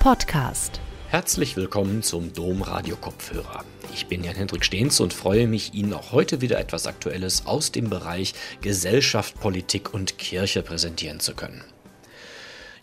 Podcast. 0.00 0.80
Herzlich 1.08 1.58
willkommen 1.58 2.02
zum 2.02 2.32
Dom 2.32 2.62
Radio 2.62 2.96
Kopfhörer. 2.96 3.66
Ich 3.92 4.06
bin 4.06 4.24
Jan 4.24 4.34
Hendrik 4.34 4.64
Stehns 4.64 4.98
und 4.98 5.12
freue 5.12 5.46
mich, 5.46 5.74
Ihnen 5.74 5.92
auch 5.92 6.12
heute 6.12 6.40
wieder 6.40 6.58
etwas 6.58 6.86
Aktuelles 6.86 7.44
aus 7.44 7.70
dem 7.70 7.90
Bereich 7.90 8.32
Gesellschaft, 8.62 9.38
Politik 9.38 9.92
und 9.92 10.16
Kirche 10.16 10.62
präsentieren 10.62 11.20
zu 11.20 11.34
können. 11.34 11.62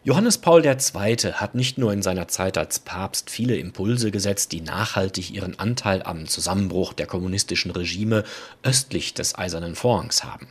Johannes 0.04 0.38
Paul 0.38 0.64
II. 0.64 0.76
hat 1.34 1.56
nicht 1.56 1.80
nur 1.80 1.92
in 1.92 2.04
seiner 2.04 2.28
Zeit 2.28 2.56
als 2.56 2.78
Papst 2.78 3.32
viele 3.32 3.58
Impulse 3.58 4.12
gesetzt, 4.12 4.52
die 4.52 4.62
nachhaltig 4.62 5.32
ihren 5.32 5.58
Anteil 5.58 6.04
am 6.04 6.28
Zusammenbruch 6.28 6.94
der 6.94 7.08
kommunistischen 7.08 7.72
Regime 7.72 8.26
östlich 8.62 9.16
des 9.16 9.36
Eisernen 9.36 9.74
Vorhangs 9.74 10.24
haben. 10.24 10.50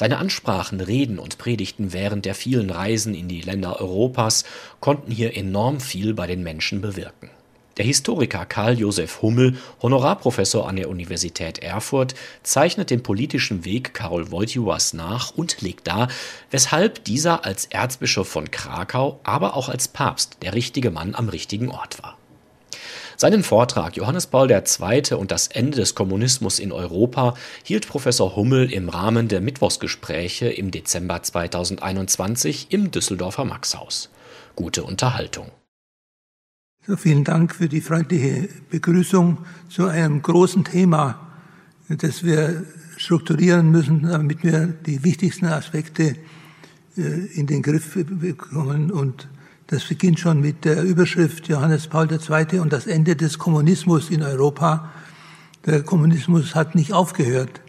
Seine 0.00 0.16
Ansprachen, 0.16 0.80
Reden 0.80 1.18
und 1.18 1.36
Predigten 1.36 1.92
während 1.92 2.24
der 2.24 2.34
vielen 2.34 2.70
Reisen 2.70 3.12
in 3.12 3.28
die 3.28 3.42
Länder 3.42 3.82
Europas 3.82 4.44
konnten 4.80 5.12
hier 5.12 5.36
enorm 5.36 5.78
viel 5.78 6.14
bei 6.14 6.26
den 6.26 6.42
Menschen 6.42 6.80
bewirken. 6.80 7.28
Der 7.76 7.84
Historiker 7.84 8.46
Karl 8.46 8.78
Josef 8.78 9.20
Hummel, 9.20 9.58
Honorarprofessor 9.82 10.66
an 10.66 10.76
der 10.76 10.88
Universität 10.88 11.58
Erfurt, 11.58 12.14
zeichnet 12.42 12.88
den 12.88 13.02
politischen 13.02 13.66
Weg 13.66 13.92
Karol 13.92 14.30
Wojtyłas 14.30 14.94
nach 14.94 15.32
und 15.36 15.60
legt 15.60 15.86
dar, 15.86 16.08
weshalb 16.50 17.04
dieser 17.04 17.44
als 17.44 17.66
Erzbischof 17.66 18.26
von 18.26 18.50
Krakau, 18.50 19.20
aber 19.22 19.54
auch 19.54 19.68
als 19.68 19.86
Papst 19.88 20.38
der 20.40 20.54
richtige 20.54 20.90
Mann 20.90 21.14
am 21.14 21.28
richtigen 21.28 21.68
Ort 21.68 22.02
war. 22.02 22.16
Seinen 23.20 23.42
Vortrag 23.42 23.98
Johannes 23.98 24.28
Paul 24.28 24.50
II. 24.50 25.12
und 25.14 25.30
das 25.30 25.48
Ende 25.48 25.76
des 25.76 25.94
Kommunismus 25.94 26.58
in 26.58 26.72
Europa 26.72 27.34
hielt 27.62 27.86
Professor 27.86 28.34
Hummel 28.34 28.72
im 28.72 28.88
Rahmen 28.88 29.28
der 29.28 29.42
Mittwochsgespräche 29.42 30.48
im 30.48 30.70
Dezember 30.70 31.22
2021 31.22 32.68
im 32.70 32.90
Düsseldorfer 32.90 33.44
Maxhaus. 33.44 34.08
Gute 34.56 34.84
Unterhaltung. 34.84 35.50
So, 36.86 36.96
vielen 36.96 37.24
Dank 37.24 37.54
für 37.54 37.68
die 37.68 37.82
freundliche 37.82 38.48
Begrüßung 38.70 39.36
zu 39.68 39.84
einem 39.84 40.22
großen 40.22 40.64
Thema, 40.64 41.20
das 41.90 42.24
wir 42.24 42.64
strukturieren 42.96 43.70
müssen, 43.70 44.04
damit 44.04 44.42
wir 44.42 44.66
die 44.66 45.04
wichtigsten 45.04 45.44
Aspekte 45.44 46.16
äh, 46.96 47.02
in 47.34 47.46
den 47.46 47.60
Griff 47.60 47.98
bekommen 48.02 48.90
und 48.90 49.28
das 49.70 49.84
beginnt 49.84 50.18
schon 50.18 50.40
mit 50.40 50.64
der 50.64 50.82
Überschrift 50.82 51.46
Johannes 51.46 51.86
Paul 51.86 52.08
II. 52.10 52.58
und 52.58 52.72
das 52.72 52.88
Ende 52.88 53.14
des 53.14 53.38
Kommunismus 53.38 54.10
in 54.10 54.20
Europa. 54.20 54.90
Der 55.64 55.84
Kommunismus 55.84 56.56
hat 56.56 56.74
nicht 56.74 56.92
aufgehört, 56.92 57.60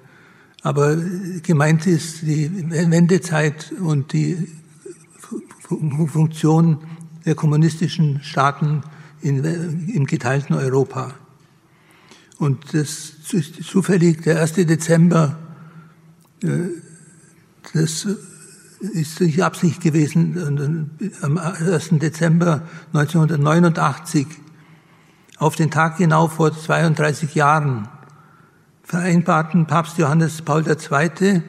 aber 0.63 0.97
gemeint 1.43 1.85
ist 1.85 2.23
die 2.23 2.49
Wendezeit 2.71 3.71
und 3.79 4.13
die 4.13 4.47
Funktion 6.07 6.79
der 7.23 7.35
kommunistischen 7.35 8.23
Staaten 8.23 8.81
in, 9.21 9.43
im 9.93 10.07
geteilten 10.07 10.55
Europa. 10.55 11.13
Und 12.39 12.73
das 12.73 13.21
zufällig 13.21 14.23
der 14.23 14.41
1. 14.41 14.53
Dezember, 14.53 15.37
äh, 16.41 16.47
das 17.73 18.07
ist 18.81 19.21
nicht 19.21 19.43
Absicht 19.43 19.81
gewesen, 19.81 20.89
am 21.21 21.37
1. 21.37 21.89
Dezember 21.99 22.63
1989, 22.93 24.27
auf 25.37 25.55
den 25.55 25.71
Tag 25.71 25.97
genau 25.97 26.27
vor 26.27 26.51
32 26.51 27.35
Jahren, 27.35 27.87
vereinbarten 28.83 29.67
Papst 29.67 29.97
Johannes 29.97 30.41
Paul 30.41 30.65
II. 30.67 31.43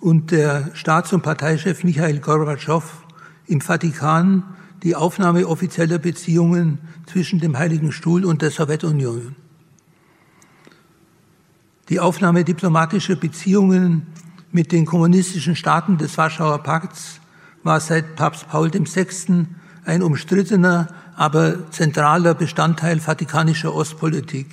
und 0.00 0.32
der 0.32 0.70
Staats- 0.74 1.12
und 1.12 1.22
Parteichef 1.22 1.84
Michael 1.84 2.18
Gorbatschow 2.18 3.04
im 3.46 3.60
Vatikan 3.60 4.42
die 4.82 4.96
Aufnahme 4.96 5.46
offizieller 5.46 5.98
Beziehungen 5.98 6.78
zwischen 7.06 7.38
dem 7.38 7.56
Heiligen 7.56 7.92
Stuhl 7.92 8.24
und 8.24 8.42
der 8.42 8.50
Sowjetunion. 8.50 9.36
Die 11.88 12.00
Aufnahme 12.00 12.44
diplomatischer 12.44 13.16
Beziehungen 13.16 14.06
mit 14.54 14.70
den 14.70 14.86
kommunistischen 14.86 15.56
Staaten 15.56 15.98
des 15.98 16.16
Warschauer 16.16 16.62
Pakts 16.62 17.18
war 17.64 17.80
seit 17.80 18.14
Papst 18.14 18.48
Paul 18.48 18.72
VI. 18.72 19.46
ein 19.84 20.00
umstrittener, 20.00 20.86
aber 21.16 21.72
zentraler 21.72 22.34
Bestandteil 22.34 23.00
vatikanischer 23.00 23.74
Ostpolitik. 23.74 24.46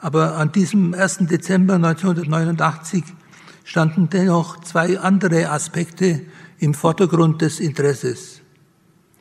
Aber 0.00 0.36
an 0.36 0.52
diesem 0.52 0.92
1. 0.92 1.20
Dezember 1.20 1.76
1989 1.76 3.04
standen 3.64 4.10
dennoch 4.10 4.60
zwei 4.60 5.00
andere 5.00 5.48
Aspekte 5.48 6.20
im 6.58 6.74
Vordergrund 6.74 7.40
des 7.40 7.60
Interesses. 7.60 8.42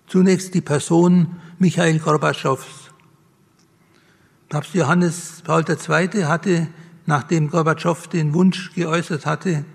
Zunächst 0.07 0.55
die 0.55 0.61
Person 0.61 1.37
Michael 1.57 1.99
Gorbatschows. 1.99 2.91
Papst 4.49 4.73
Johannes 4.73 5.41
Paul 5.45 5.63
II. 5.69 6.25
hatte 6.25 6.67
nachdem 7.07 7.49
Gorbatschow 7.49 8.07
den 8.07 8.33
Wunsch 8.33 8.71
geäußert 8.75 9.25
hatte, 9.25 9.65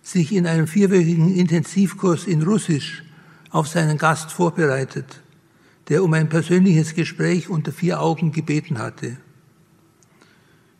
sich 0.00 0.32
in 0.32 0.46
einem 0.46 0.66
vierwöchigen 0.66 1.34
Intensivkurs 1.34 2.24
in 2.24 2.42
Russisch 2.42 3.02
auf 3.50 3.68
seinen 3.68 3.98
Gast 3.98 4.32
vorbereitet, 4.32 5.22
der 5.88 6.02
um 6.02 6.14
ein 6.14 6.28
persönliches 6.28 6.94
Gespräch 6.94 7.50
unter 7.50 7.72
vier 7.72 8.00
Augen 8.00 8.32
gebeten 8.32 8.78
hatte. 8.78 9.18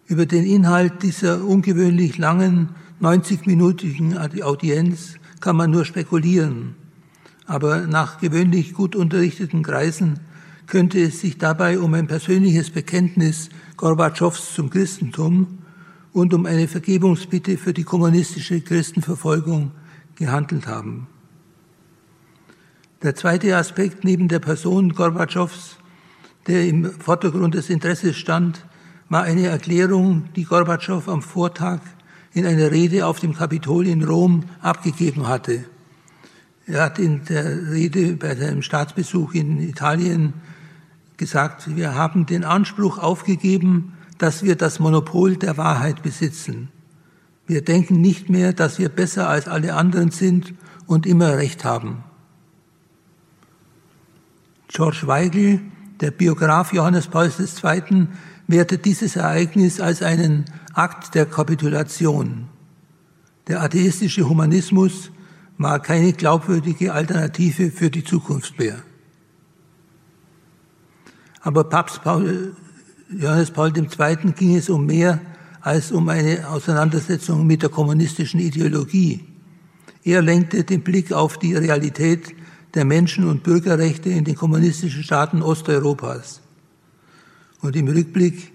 Über 0.06 0.24
den 0.24 0.44
Inhalt 0.44 1.02
dieser 1.02 1.44
ungewöhnlich 1.44 2.16
langen 2.16 2.70
90-minütigen 3.00 4.42
Audienz 4.42 5.16
kann 5.40 5.56
man 5.56 5.70
nur 5.70 5.84
spekulieren, 5.84 6.76
aber 7.46 7.88
nach 7.88 8.18
gewöhnlich 8.18 8.72
gut 8.72 8.94
unterrichteten 8.94 9.64
Kreisen 9.64 10.20
könnte 10.68 11.02
es 11.02 11.20
sich 11.20 11.38
dabei 11.38 11.80
um 11.80 11.92
ein 11.94 12.06
persönliches 12.06 12.70
Bekenntnis 12.70 13.50
Gorbatschows 13.76 14.54
zum 14.54 14.70
Christentum 14.70 15.58
und 16.12 16.34
um 16.34 16.46
eine 16.46 16.68
Vergebungsbitte 16.68 17.56
für 17.56 17.72
die 17.72 17.84
kommunistische 17.84 18.60
Christenverfolgung 18.60 19.72
gehandelt 20.14 20.66
haben. 20.66 21.06
Der 23.02 23.14
zweite 23.14 23.56
Aspekt 23.56 24.04
neben 24.04 24.28
der 24.28 24.38
Person 24.38 24.92
Gorbatschows, 24.92 25.78
der 26.46 26.66
im 26.66 26.84
Vordergrund 26.84 27.54
des 27.54 27.70
Interesses 27.70 28.16
stand, 28.16 28.64
war 29.08 29.24
eine 29.24 29.46
Erklärung, 29.46 30.28
die 30.36 30.44
Gorbatschow 30.44 31.08
am 31.08 31.22
Vortag 31.22 31.80
in 32.32 32.46
einer 32.46 32.70
Rede 32.70 33.06
auf 33.06 33.20
dem 33.20 33.34
Kapitol 33.34 33.86
in 33.86 34.04
Rom 34.04 34.44
abgegeben 34.60 35.28
hatte. 35.28 35.64
Er 36.66 36.84
hat 36.84 36.98
in 36.98 37.24
der 37.24 37.72
Rede 37.72 38.16
bei 38.16 38.34
seinem 38.36 38.62
Staatsbesuch 38.62 39.34
in 39.34 39.60
Italien 39.60 40.34
gesagt, 41.16 41.76
wir 41.76 41.94
haben 41.94 42.24
den 42.24 42.44
Anspruch 42.44 42.98
aufgegeben, 42.98 43.91
dass 44.22 44.44
wir 44.44 44.54
das 44.54 44.78
Monopol 44.78 45.34
der 45.36 45.56
Wahrheit 45.56 46.04
besitzen. 46.04 46.68
Wir 47.48 47.64
denken 47.64 48.00
nicht 48.00 48.30
mehr, 48.30 48.52
dass 48.52 48.78
wir 48.78 48.88
besser 48.88 49.28
als 49.28 49.48
alle 49.48 49.74
anderen 49.74 50.12
sind 50.12 50.54
und 50.86 51.06
immer 51.06 51.38
Recht 51.38 51.64
haben. 51.64 52.04
George 54.68 55.08
Weigel, 55.08 55.60
der 56.00 56.12
Biograf 56.12 56.72
Johannes 56.72 57.08
Pauls 57.08 57.40
II., 57.40 58.06
wertet 58.46 58.84
dieses 58.84 59.16
Ereignis 59.16 59.80
als 59.80 60.02
einen 60.02 60.44
Akt 60.72 61.16
der 61.16 61.26
Kapitulation. 61.26 62.48
Der 63.48 63.60
atheistische 63.60 64.28
Humanismus 64.28 65.10
war 65.58 65.80
keine 65.80 66.12
glaubwürdige 66.12 66.94
Alternative 66.94 67.72
für 67.72 67.90
die 67.90 68.04
Zukunft 68.04 68.56
mehr. 68.56 68.84
Aber 71.40 71.64
Papst 71.64 72.04
Paul 72.04 72.54
Johannes 73.18 73.50
Paul 73.50 73.72
II. 73.76 74.32
ging 74.32 74.56
es 74.56 74.68
um 74.68 74.86
mehr 74.86 75.20
als 75.60 75.92
um 75.92 76.08
eine 76.08 76.48
Auseinandersetzung 76.48 77.46
mit 77.46 77.62
der 77.62 77.68
kommunistischen 77.68 78.40
Ideologie. 78.40 79.20
Er 80.02 80.22
lenkte 80.22 80.64
den 80.64 80.82
Blick 80.82 81.12
auf 81.12 81.38
die 81.38 81.54
Realität 81.54 82.34
der 82.74 82.84
Menschen- 82.84 83.28
und 83.28 83.42
Bürgerrechte 83.42 84.10
in 84.10 84.24
den 84.24 84.34
kommunistischen 84.34 85.02
Staaten 85.02 85.42
Osteuropas. 85.42 86.40
Und 87.60 87.76
im 87.76 87.86
Rückblick 87.88 88.52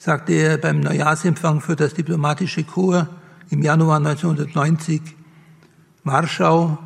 sagte 0.00 0.32
er 0.32 0.58
beim 0.58 0.80
Neujahrsempfang 0.80 1.60
für 1.60 1.76
das 1.76 1.94
diplomatische 1.94 2.64
Korps 2.64 3.08
im 3.50 3.62
Januar 3.62 3.98
1990, 3.98 5.02
Warschau, 6.02 6.78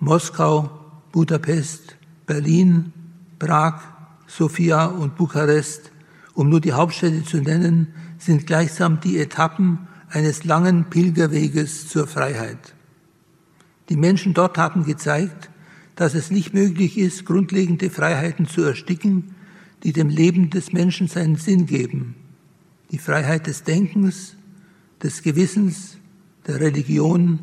Moskau, 0.00 0.70
Budapest, 1.12 1.96
Berlin, 2.26 2.92
Prag, 3.38 3.80
Sofia 4.26 4.86
und 4.86 5.16
Bukarest 5.16 5.92
um 6.36 6.50
nur 6.50 6.60
die 6.60 6.74
Hauptstädte 6.74 7.24
zu 7.24 7.38
nennen, 7.38 7.88
sind 8.18 8.46
gleichsam 8.46 9.00
die 9.00 9.18
Etappen 9.18 9.88
eines 10.10 10.44
langen 10.44 10.84
Pilgerweges 10.90 11.88
zur 11.88 12.06
Freiheit. 12.06 12.74
Die 13.88 13.96
Menschen 13.96 14.34
dort 14.34 14.58
haben 14.58 14.84
gezeigt, 14.84 15.50
dass 15.94 16.14
es 16.14 16.30
nicht 16.30 16.52
möglich 16.52 16.98
ist, 16.98 17.24
grundlegende 17.24 17.88
Freiheiten 17.88 18.46
zu 18.46 18.62
ersticken, 18.62 19.34
die 19.82 19.94
dem 19.94 20.10
Leben 20.10 20.50
des 20.50 20.74
Menschen 20.74 21.08
seinen 21.08 21.36
Sinn 21.36 21.64
geben. 21.64 22.14
Die 22.90 22.98
Freiheit 22.98 23.46
des 23.46 23.62
Denkens, 23.62 24.36
des 25.02 25.22
Gewissens, 25.22 25.96
der 26.46 26.60
Religion, 26.60 27.40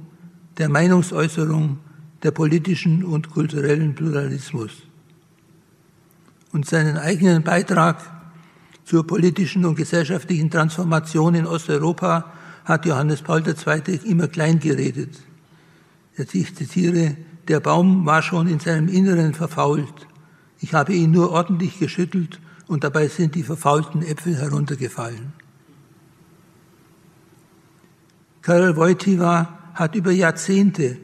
der 0.59 0.69
Meinungsäußerung, 0.69 1.79
der 2.21 2.31
politischen 2.31 3.03
und 3.03 3.31
kulturellen 3.31 3.95
Pluralismus. 3.95 4.83
und 6.53 6.67
seinen 6.67 6.97
eigenen 6.97 7.41
Beitrag 7.41 8.12
zur 8.85 9.07
politischen 9.07 9.65
und 9.65 9.75
gesellschaftlichen 9.75 10.49
Transformation 10.49 11.35
in 11.35 11.47
Osteuropa 11.47 12.31
hat 12.65 12.85
Johannes 12.85 13.21
Paul 13.21 13.43
II. 13.45 13.95
immer 14.05 14.27
klein 14.27 14.59
geredet. 14.59 15.19
Ich 16.15 16.55
zitiere, 16.55 17.17
der 17.47 17.59
Baum 17.59 18.05
war 18.05 18.21
schon 18.21 18.47
in 18.47 18.59
seinem 18.59 18.87
Inneren 18.87 19.33
verfault. 19.33 20.07
Ich 20.59 20.73
habe 20.73 20.93
ihn 20.93 21.11
nur 21.11 21.31
ordentlich 21.31 21.79
geschüttelt 21.79 22.39
und 22.67 22.83
dabei 22.83 23.07
sind 23.07 23.35
die 23.35 23.43
verfaulten 23.43 24.01
Äpfel 24.01 24.37
heruntergefallen. 24.37 25.33
Karel 28.41 28.75
Wojtyła 28.75 29.47
hat 29.73 29.95
über 29.95 30.11
Jahrzehnte 30.11 30.97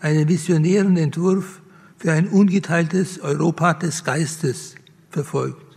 einen 0.00 0.28
visionären 0.28 0.96
Entwurf 0.96 1.62
für 1.96 2.12
ein 2.12 2.28
ungeteiltes 2.28 3.20
Europa 3.20 3.74
des 3.74 4.04
Geistes 4.04 4.74
verfolgt. 5.10 5.71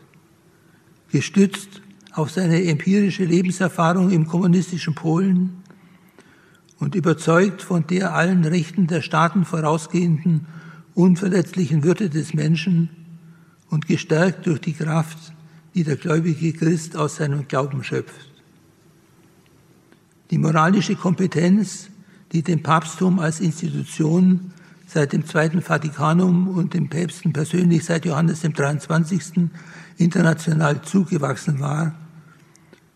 Gestützt 1.15 1.81
auf 2.11 2.29
seine 2.29 2.61
empirische 2.65 3.23
Lebenserfahrung 3.23 4.11
im 4.11 4.27
kommunistischen 4.27 4.95
Polen 4.95 5.63
und 6.77 6.93
überzeugt 6.93 7.61
von 7.61 7.87
der 7.87 8.13
allen 8.13 8.43
Rechten 8.43 8.87
der 8.87 9.01
Staaten 9.01 9.45
vorausgehenden 9.45 10.45
unverletzlichen 10.93 11.85
Würde 11.85 12.09
des 12.09 12.33
Menschen 12.33 12.89
und 13.69 13.87
gestärkt 13.87 14.45
durch 14.45 14.59
die 14.59 14.73
Kraft, 14.73 15.17
die 15.73 15.85
der 15.85 15.95
gläubige 15.95 16.51
Christ 16.51 16.97
aus 16.97 17.15
seinem 17.15 17.47
Glauben 17.47 17.81
schöpft. 17.85 18.29
Die 20.31 20.37
moralische 20.37 20.97
Kompetenz, 20.97 21.91
die 22.33 22.43
dem 22.43 22.61
Papsttum 22.61 23.19
als 23.19 23.39
Institution 23.39 24.51
seit 24.85 25.13
dem 25.13 25.25
Zweiten 25.25 25.61
Vatikanum 25.61 26.47
und 26.47 26.73
dem 26.73 26.89
Päpsten 26.89 27.33
persönlich 27.33 27.85
seit 27.85 28.05
Johannes 28.05 28.41
dem 28.41 28.53
23. 28.53 29.49
international 29.97 30.81
zugewachsen 30.81 31.59
war, 31.59 31.95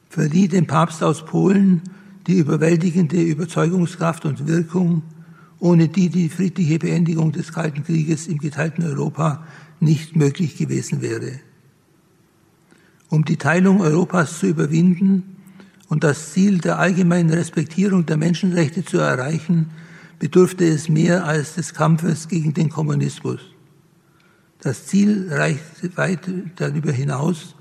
verlieh 0.09 0.47
dem 0.47 0.67
Papst 0.67 1.03
aus 1.03 1.25
Polen 1.25 1.81
die 2.27 2.37
überwältigende 2.37 3.21
Überzeugungskraft 3.21 4.25
und 4.25 4.47
Wirkung, 4.47 5.03
ohne 5.59 5.87
die 5.87 6.09
die 6.09 6.29
friedliche 6.29 6.79
Beendigung 6.79 7.31
des 7.31 7.51
Kalten 7.51 7.83
Krieges 7.83 8.27
im 8.27 8.37
geteilten 8.37 8.85
Europa 8.85 9.43
nicht 9.79 10.15
möglich 10.15 10.57
gewesen 10.57 11.01
wäre. 11.01 11.39
Um 13.09 13.25
die 13.25 13.37
Teilung 13.37 13.81
Europas 13.81 14.39
zu 14.39 14.47
überwinden 14.47 15.37
und 15.87 16.03
das 16.03 16.33
Ziel 16.33 16.59
der 16.59 16.77
allgemeinen 16.77 17.31
Respektierung 17.31 18.05
der 18.05 18.17
Menschenrechte 18.17 18.85
zu 18.85 18.99
erreichen, 18.99 19.71
bedurfte 20.19 20.65
es 20.65 20.89
mehr 20.89 21.25
als 21.25 21.55
des 21.55 21.73
Kampfes 21.73 22.27
gegen 22.27 22.53
den 22.53 22.69
Kommunismus. 22.69 23.39
Das 24.61 24.85
Ziel 24.85 25.27
reichte 25.31 25.95
weit 25.95 26.29
darüber 26.57 26.91
hinaus 26.91 27.55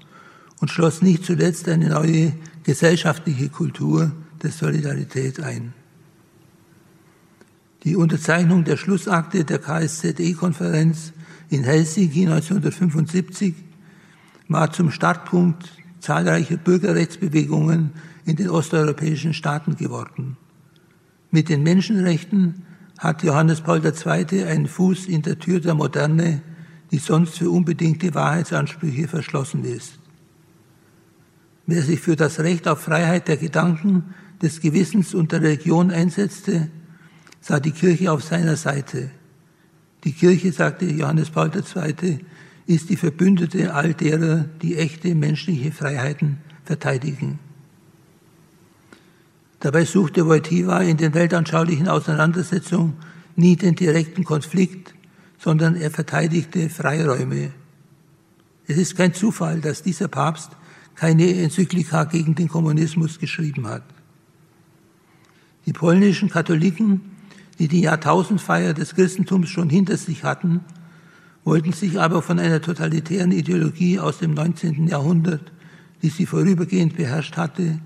und 0.61 0.71
schloss 0.71 1.01
nicht 1.01 1.25
zuletzt 1.25 1.69
eine 1.69 1.89
neue 1.89 2.33
gesellschaftliche 2.65 3.49
Kultur 3.49 4.11
der 4.43 4.51
Solidarität 4.51 5.41
ein. 5.41 5.73
Die 7.85 7.95
Unterzeichnung 7.95 8.65
der 8.65 8.77
Schlussakte 8.77 9.45
der 9.45 9.61
KSZE-Konferenz 9.61 11.13
in 11.49 11.63
Helsinki 11.63 12.27
1975 12.27 13.55
war 14.49 14.73
zum 14.73 14.91
Startpunkt 14.91 15.73
zahlreicher 16.01 16.57
Bürgerrechtsbewegungen 16.57 17.93
in 18.25 18.35
den 18.35 18.51
osteuropäischen 18.51 19.33
Staaten 19.33 19.77
geworden. 19.77 20.37
Mit 21.31 21.49
den 21.49 21.63
Menschenrechten 21.63 22.65
hat 22.99 23.23
Johannes 23.23 23.61
Paul 23.61 23.83
II. 23.85 24.45
einen 24.45 24.67
Fuß 24.67 25.07
in 25.07 25.23
der 25.23 25.39
Tür 25.39 25.61
der 25.61 25.75
Moderne, 25.75 26.43
die 26.91 26.99
sonst 26.99 27.39
für 27.39 27.51
unbedingte 27.51 28.15
Wahrheitsansprüche 28.15 29.09
verschlossen 29.09 29.65
ist. 29.65 29.99
Wer 31.67 31.83
sich 31.83 32.01
für 32.01 32.17
das 32.17 32.41
Recht 32.41 32.67
auf 32.67 32.81
Freiheit 32.81 33.29
der 33.29 33.37
Gedanken, 33.37 34.15
des 34.41 34.61
Gewissens 34.61 35.15
und 35.15 35.33
der 35.33 35.43
Religion 35.43 35.91
einsetzte, 35.91 36.69
sah 37.41 37.61
die 37.61 37.73
Kirche 37.73 38.13
auf 38.13 38.23
seiner 38.23 38.57
Seite. 38.57 39.11
Die 40.05 40.13
Kirche, 40.13 40.53
sagte 40.53 40.87
Johannes 40.87 41.31
Paul 41.31 41.51
II., 41.55 42.21
ist 42.67 42.91
die 42.91 42.97
Verbündete 42.97 43.75
all 43.75 43.95
derer, 43.95 44.45
die 44.63 44.77
echte 44.77 45.15
menschliche 45.15 45.73
Freiheiten 45.73 46.39
verteidigen. 46.65 47.39
Dabei 49.61 49.85
suchte 49.85 50.27
Wojtyła 50.27 50.83
in 50.83 50.97
den 50.97 51.15
weltanschaulichen 51.15 51.89
Auseinandersetzungen 51.89 52.95
nie 53.35 53.57
den 53.57 53.75
direkten 53.75 54.25
Konflikt, 54.25 54.95
sondern 55.39 55.75
er 55.75 55.91
verteidigte 55.91 56.69
Freiräume. 56.71 57.53
Es 58.67 58.77
ist 58.77 58.97
kein 58.97 59.15
Zufall, 59.15 59.61
dass 59.61 59.83
dieser 59.83 60.09
Papst 60.09 60.51
keine 60.95 61.33
Enzyklika 61.43 62.05
gegen 62.05 62.35
den 62.35 62.49
Kommunismus 62.49 63.19
geschrieben 63.19 63.67
hat. 63.67 63.85
Die 65.67 65.73
polnischen 65.73 66.29
Katholiken, 66.29 67.01
die 67.59 67.69
die 67.69 67.81
Jahrtausendfeier 67.81 68.75
des 68.75 68.95
Christentums 68.95 69.49
schon 69.49 69.71
hinter 69.71 69.97
sich 69.97 70.25
hatten, 70.25 70.61
wollten 71.45 71.73
sich 71.73 72.01
aber 72.01 72.23
von 72.23 72.39
einer 72.39 72.61
totalitären 72.61 73.33
Ideologie 73.33 73.99
aus 73.99 74.19
dem 74.19 74.35
19. 74.35 74.87
Jahrhundert, 74.87 75.53
die 76.03 76.11
sie 76.11 76.27
vorübergehend 76.27 76.97
beherrscht 76.97 77.37
hatte, 77.37 77.81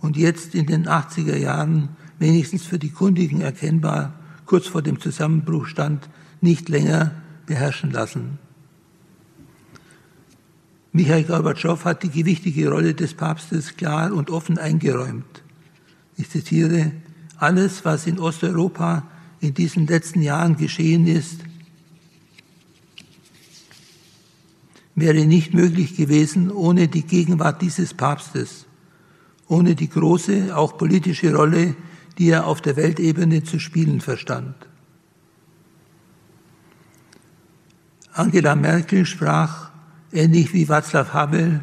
und 0.00 0.16
jetzt 0.16 0.54
in 0.54 0.66
den 0.66 0.86
80er 0.86 1.36
Jahren 1.36 1.90
wenigstens 2.18 2.64
für 2.64 2.78
die 2.78 2.90
Kundigen 2.90 3.40
erkennbar 3.40 4.14
kurz 4.48 4.66
vor 4.66 4.82
dem 4.82 4.98
Zusammenbruch 4.98 5.66
stand, 5.66 6.08
nicht 6.40 6.68
länger 6.68 7.12
beherrschen 7.46 7.90
lassen. 7.90 8.38
Michael 10.92 11.24
Gorbatschow 11.24 11.84
hat 11.84 12.02
die 12.02 12.10
gewichtige 12.10 12.70
Rolle 12.70 12.94
des 12.94 13.14
Papstes 13.14 13.76
klar 13.76 14.12
und 14.12 14.30
offen 14.30 14.58
eingeräumt. 14.58 15.42
Ich 16.16 16.30
zitiere, 16.30 16.92
alles, 17.36 17.84
was 17.84 18.06
in 18.06 18.18
Osteuropa 18.18 19.06
in 19.40 19.54
diesen 19.54 19.86
letzten 19.86 20.22
Jahren 20.22 20.56
geschehen 20.56 21.06
ist, 21.06 21.40
wäre 24.94 25.26
nicht 25.26 25.54
möglich 25.54 25.94
gewesen 25.94 26.50
ohne 26.50 26.88
die 26.88 27.02
Gegenwart 27.02 27.62
dieses 27.62 27.94
Papstes 27.94 28.67
ohne 29.48 29.74
die 29.74 29.88
große, 29.88 30.56
auch 30.56 30.76
politische 30.76 31.34
Rolle, 31.34 31.74
die 32.18 32.30
er 32.30 32.46
auf 32.46 32.60
der 32.60 32.76
Weltebene 32.76 33.42
zu 33.44 33.58
spielen 33.58 34.00
verstand. 34.00 34.54
Angela 38.12 38.56
Merkel 38.56 39.06
sprach, 39.06 39.70
ähnlich 40.12 40.52
wie 40.52 40.66
Václav 40.66 41.12
Havel, 41.12 41.62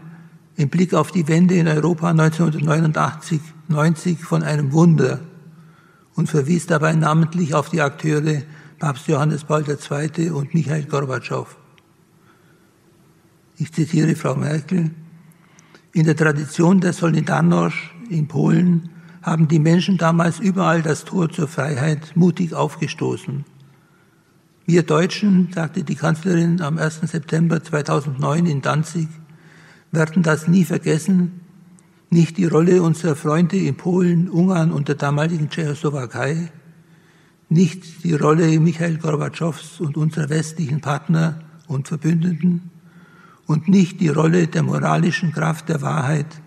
im 0.58 0.70
Blick 0.70 0.94
auf 0.94 1.12
die 1.12 1.27
Wende 1.27 1.56
in 1.56 1.68
Europa 1.68 2.10
1989, 2.10 3.42
90 3.68 4.24
von 4.24 4.42
einem 4.42 4.72
Wunder 4.72 5.20
und 6.15 6.30
verwies 6.30 6.65
dabei 6.65 6.94
namentlich 6.94 7.54
auf 7.54 7.70
die 7.70 7.82
Akteure 7.82 8.44
Papst 8.80 9.08
Johannes 9.08 9.44
Paul 9.44 9.65
II. 9.68 10.30
und 10.30 10.54
Michael 10.54 10.86
Gorbatschow. 10.86 11.58
Ich 13.58 13.72
zitiere 13.74 14.15
Frau 14.15 14.36
Merkel, 14.36 14.92
in 15.96 16.06
der 16.06 16.18
Tradition 16.18 16.82
der 16.82 16.92
Solidarność 16.92 17.94
in 18.10 18.28
Polen 18.28 18.90
haben 19.22 19.48
die 19.48 19.60
Menschen 19.60 19.98
damals 19.98 20.42
überall 20.42 20.82
das 20.82 21.06
Tor 21.06 21.30
zur 21.30 21.48
Freiheit 21.48 22.12
mutig 22.16 22.54
aufgestoßen. 22.54 23.46
Wir 24.66 24.84
Deutschen, 24.84 25.54
sagte 25.56 25.86
die 25.86 25.96
Kanzlerin 25.96 26.60
am 26.60 26.78
1. 26.78 27.00
September 27.04 27.64
2009 27.64 28.46
in 28.46 28.62
Danzig, 28.62 29.08
werden 29.94 30.22
das 30.22 30.50
nie 30.50 30.66
vergessen, 30.66 31.40
nicht 32.10 32.38
die 32.38 32.46
Rolle 32.46 32.82
unserer 32.82 33.16
Freunde 33.16 33.56
in 33.56 33.78
Polen, 33.78 34.30
Ungarn 34.30 34.74
und 34.74 34.90
der 34.90 34.96
damaligen 34.96 35.50
Tschechoslowakei, 35.50 36.52
nicht 37.48 38.04
die 38.04 38.16
Rolle 38.16 38.60
Michael 38.60 38.98
Gorbatschows 38.98 39.80
und 39.80 39.96
unserer 39.96 40.28
westlichen 40.28 40.82
Partner 40.82 41.40
und 41.68 41.88
Verbündeten, 41.88 42.70
und 43.48 43.68
nicht 43.68 44.00
die 44.00 44.10
Rolle 44.10 44.48
der 44.48 44.64
moralischen 44.64 45.32
Kraft 45.32 45.70
der 45.70 45.82
Wahrheit, 45.82 46.42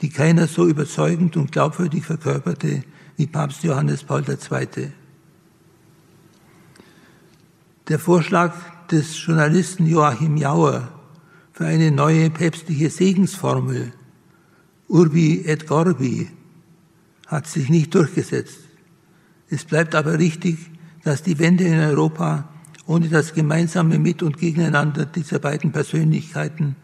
die 0.00 0.10
keiner 0.10 0.46
so 0.46 0.66
überzeugend 0.66 1.36
und 1.36 1.52
glaubwürdig 1.52 2.04
verkörperte 2.04 2.84
wie 3.16 3.26
Papst 3.26 3.62
Johannes 3.62 4.02
Paul 4.02 4.24
II. 4.28 4.92
Der 7.88 7.98
Vorschlag 7.98 8.54
des 8.90 9.24
Journalisten 9.24 9.86
Joachim 9.86 10.36
Jauer 10.36 10.88
für 11.52 11.66
eine 11.66 11.90
neue 11.90 12.30
päpstliche 12.30 12.90
Segensformel 12.90 13.92
Urbi 14.88 15.42
et 15.46 15.66
Gorbi 15.66 16.28
hat 17.26 17.46
sich 17.46 17.70
nicht 17.70 17.94
durchgesetzt. 17.94 18.58
Es 19.48 19.64
bleibt 19.64 19.94
aber 19.94 20.18
richtig, 20.18 20.58
dass 21.02 21.22
die 21.22 21.38
Wende 21.38 21.64
in 21.64 21.78
Europa 21.78 22.48
ohne 22.86 23.08
das 23.08 23.34
gemeinsame 23.34 23.98
Mit- 23.98 24.22
und 24.22 24.38
Gegeneinander 24.38 25.06
dieser 25.06 25.38
beiden 25.38 25.72
Persönlichkeiten 25.72 26.76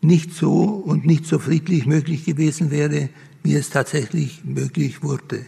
nicht 0.00 0.34
so 0.34 0.64
und 0.64 1.06
nicht 1.06 1.26
so 1.26 1.38
friedlich 1.38 1.86
möglich 1.86 2.24
gewesen 2.24 2.70
wäre, 2.70 3.08
wie 3.42 3.54
es 3.54 3.70
tatsächlich 3.70 4.44
möglich 4.44 5.02
wurde. 5.02 5.46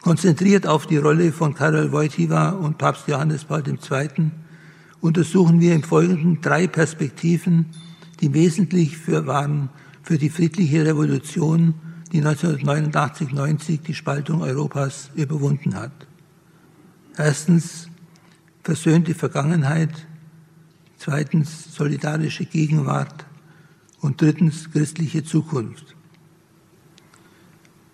Konzentriert 0.00 0.68
auf 0.68 0.86
die 0.86 0.98
Rolle 0.98 1.32
von 1.32 1.54
Karol 1.54 1.90
Wojtyła 1.90 2.50
und 2.50 2.78
Papst 2.78 3.08
Johannes 3.08 3.44
Paul 3.44 3.64
II. 3.66 4.30
untersuchen 5.00 5.60
wir 5.60 5.74
im 5.74 5.82
Folgenden 5.82 6.40
drei 6.40 6.68
Perspektiven, 6.68 7.66
die 8.20 8.32
wesentlich 8.32 8.96
für, 8.96 9.26
waren 9.26 9.68
für 10.02 10.16
die 10.16 10.30
friedliche 10.30 10.86
Revolution, 10.86 11.74
die 12.12 12.22
1989-90 12.22 13.82
die 13.82 13.94
Spaltung 13.94 14.42
Europas 14.42 15.10
überwunden 15.16 15.74
hat. 15.74 16.06
Erstens 17.18 17.88
versöhnte 18.62 19.14
Vergangenheit, 19.14 20.06
zweitens 20.98 21.74
solidarische 21.74 22.44
Gegenwart 22.44 23.24
und 24.00 24.20
drittens 24.20 24.70
christliche 24.70 25.24
Zukunft. 25.24 25.96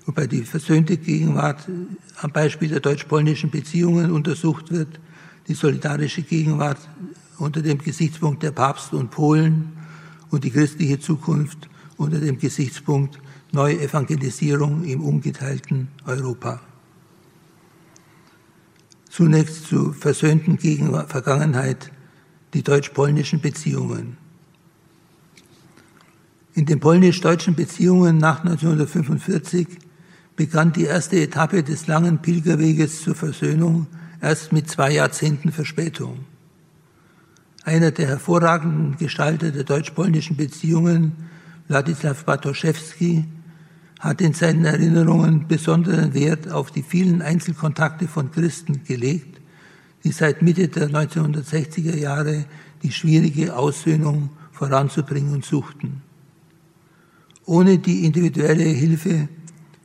Wobei 0.07 0.27
die 0.27 0.43
versöhnte 0.43 0.97
Gegenwart 0.97 1.69
am 2.21 2.33
Beispiel 2.33 2.69
der 2.69 2.81
deutsch-polnischen 2.81 3.51
Beziehungen 3.51 4.11
untersucht 4.11 4.73
wird, 4.73 4.99
die 5.47 5.55
solidarische 5.55 6.23
Gegenwart 6.23 6.79
unter 7.39 7.63
dem 7.63 7.79
Gesichtspunkt 7.79 8.43
der 8.43 8.51
Papst 8.51 8.93
und 8.93 9.11
Polen 9.11 9.73
und 10.31 10.43
die 10.43 10.51
christliche 10.51 10.99
Zukunft 10.99 11.69
unter 11.97 12.19
dem 12.19 12.39
Gesichtspunkt 12.39 13.21
Neuevangelisierung 13.53 14.83
im 14.85 15.05
umgeteilten 15.05 15.89
Europa. 16.07 16.61
Zunächst 19.13 19.67
zur 19.67 19.93
versöhnten 19.93 20.57
Gegenwart, 20.57 21.11
Vergangenheit, 21.11 21.93
die 22.55 22.63
deutsch-polnischen 22.63 23.43
Beziehungen. 23.43 24.17
In 26.55 26.65
den 26.65 26.81
polnisch-deutschen 26.81 27.55
Beziehungen 27.55 28.17
nach 28.17 28.43
1945 28.43 29.69
begann 30.35 30.73
die 30.73 30.85
erste 30.85 31.21
Etappe 31.21 31.63
des 31.63 31.89
langen 31.89 32.23
Pilgerweges 32.23 33.03
zur 33.03 33.15
Versöhnung 33.15 33.87
erst 34.23 34.51
mit 34.51 34.71
zwei 34.71 34.93
Jahrzehnten 34.93 35.53
Verspätung. 35.53 36.25
Einer 37.65 37.91
der 37.91 38.07
hervorragenden 38.07 38.97
Gestalter 38.97 39.51
der 39.51 39.65
deutsch-polnischen 39.65 40.39
Beziehungen, 40.39 41.13
Władysław 41.69 42.25
Bartoszewski, 42.25 43.27
hat 44.03 44.21
in 44.21 44.33
seinen 44.33 44.65
Erinnerungen 44.65 45.47
besonderen 45.47 46.13
Wert 46.13 46.51
auf 46.51 46.73
die 46.73 46.83
vielen 46.83 47.23
Einzelkontakte 47.23 48.09
von 48.09 48.33
Christen 48.33 48.83
gelegt, 48.83 49.41
die 50.03 50.11
seit 50.11 50.43
Mitte 50.43 50.67
der 50.67 50.91
1960er 50.91 51.97
Jahre 51.97 52.45
die 52.83 52.91
schwierige 52.91 53.57
Aussöhnung 53.57 54.31
voranzubringen 54.51 55.43
suchten. 55.43 56.03
Ohne 57.47 57.79
die 57.79 58.05
individuelle 58.05 58.65
Hilfe, 58.65 59.29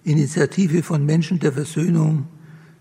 Initiative 0.03 0.81
von 0.81 1.05
Menschen 1.05 1.37
der 1.37 1.53
Versöhnung 1.53 2.25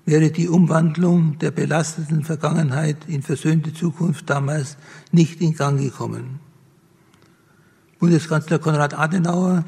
wäre 0.07 0.31
die 0.31 0.49
Umwandlung 0.49 1.37
der 1.38 1.50
belasteten 1.50 2.25
Vergangenheit 2.25 2.97
in 3.09 3.21
versöhnte 3.21 3.75
Zukunft 3.75 4.31
damals 4.31 4.78
nicht 5.12 5.43
in 5.43 5.55
Gang 5.55 5.78
gekommen. 5.78 6.40
Bundeskanzler 7.99 8.59
Konrad 8.59 8.99
Adenauer 8.99 9.64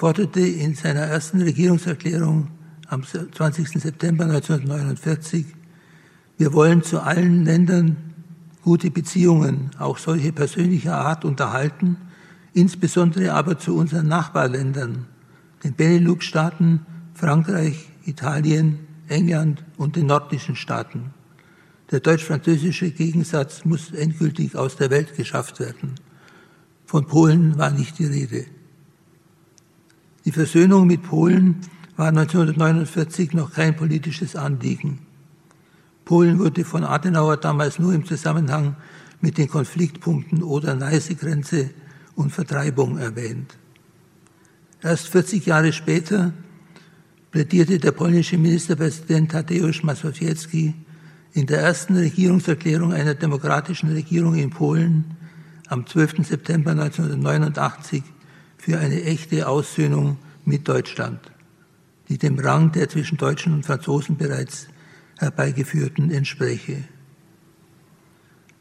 forderte 0.00 0.40
in 0.40 0.74
seiner 0.74 1.02
ersten 1.02 1.42
Regierungserklärung 1.42 2.48
am 2.88 3.02
20. 3.04 3.68
September 3.68 4.24
1949, 4.24 5.44
wir 6.38 6.54
wollen 6.54 6.82
zu 6.82 7.00
allen 7.00 7.44
Ländern 7.44 7.98
gute 8.64 8.90
Beziehungen, 8.90 9.72
auch 9.78 9.98
solche 9.98 10.32
persönlicher 10.32 10.96
Art, 10.96 11.26
unterhalten 11.26 11.98
insbesondere 12.54 13.34
aber 13.34 13.58
zu 13.58 13.76
unseren 13.76 14.08
Nachbarländern, 14.08 15.04
den 15.64 15.74
Benelux-Staaten, 15.74 16.86
Frankreich, 17.12 17.90
Italien, 18.06 18.78
England 19.06 19.62
und 19.76 19.96
den 19.96 20.06
nordischen 20.06 20.56
Staaten. 20.56 21.12
Der 21.90 22.00
deutsch-französische 22.00 22.90
Gegensatz 22.90 23.66
muss 23.66 23.92
endgültig 23.92 24.56
aus 24.56 24.76
der 24.76 24.88
Welt 24.88 25.14
geschafft 25.14 25.60
werden. 25.60 25.96
Von 26.86 27.06
Polen 27.06 27.58
war 27.58 27.70
nicht 27.70 27.98
die 27.98 28.06
Rede. 28.06 28.46
Die 30.30 30.34
Versöhnung 30.36 30.86
mit 30.86 31.02
Polen 31.02 31.56
war 31.96 32.10
1949 32.10 33.32
noch 33.32 33.52
kein 33.52 33.74
politisches 33.74 34.36
Anliegen. 34.36 35.00
Polen 36.04 36.38
wurde 36.38 36.64
von 36.64 36.84
Adenauer 36.84 37.36
damals 37.36 37.80
nur 37.80 37.92
im 37.92 38.06
Zusammenhang 38.06 38.76
mit 39.20 39.38
den 39.38 39.48
Konfliktpunkten 39.48 40.44
Oder-Neiße-Grenze 40.44 41.70
und 42.14 42.30
Vertreibung 42.30 42.96
erwähnt. 42.98 43.58
Erst 44.80 45.08
40 45.08 45.46
Jahre 45.46 45.72
später 45.72 46.32
plädierte 47.32 47.80
der 47.80 47.90
polnische 47.90 48.38
Ministerpräsident 48.38 49.32
Tadeusz 49.32 49.82
Mazowiecki 49.82 50.74
in 51.32 51.46
der 51.46 51.62
ersten 51.62 51.96
Regierungserklärung 51.96 52.92
einer 52.92 53.16
demokratischen 53.16 53.90
Regierung 53.90 54.36
in 54.36 54.50
Polen 54.50 55.16
am 55.66 55.84
12. 55.88 56.24
September 56.24 56.70
1989 56.70 58.04
für 58.60 58.78
eine 58.78 59.02
echte 59.04 59.48
Aussöhnung 59.48 60.18
mit 60.44 60.68
Deutschland, 60.68 61.18
die 62.08 62.18
dem 62.18 62.38
Rang 62.38 62.72
der 62.72 62.88
zwischen 62.88 63.16
Deutschen 63.16 63.54
und 63.54 63.64
Franzosen 63.64 64.16
bereits 64.16 64.68
herbeigeführten 65.18 66.10
entspräche. 66.10 66.84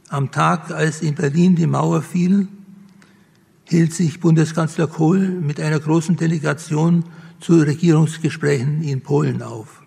Am 0.08 0.32
Tag, 0.32 0.72
als 0.72 1.02
in 1.02 1.16
Berlin 1.16 1.56
die 1.56 1.68
Mauer 1.68 2.02
fiel, 2.02 2.48
hielt 3.66 3.94
sich 3.94 4.20
Bundeskanzler 4.20 4.88
Kohl 4.88 5.20
mit 5.20 5.60
einer 5.60 5.80
großen 5.80 6.16
Delegation 6.16 7.04
zu 7.40 7.60
Regierungsgesprächen 7.60 8.82
in 8.82 9.02
Polen 9.02 9.42
auf. 9.42 9.84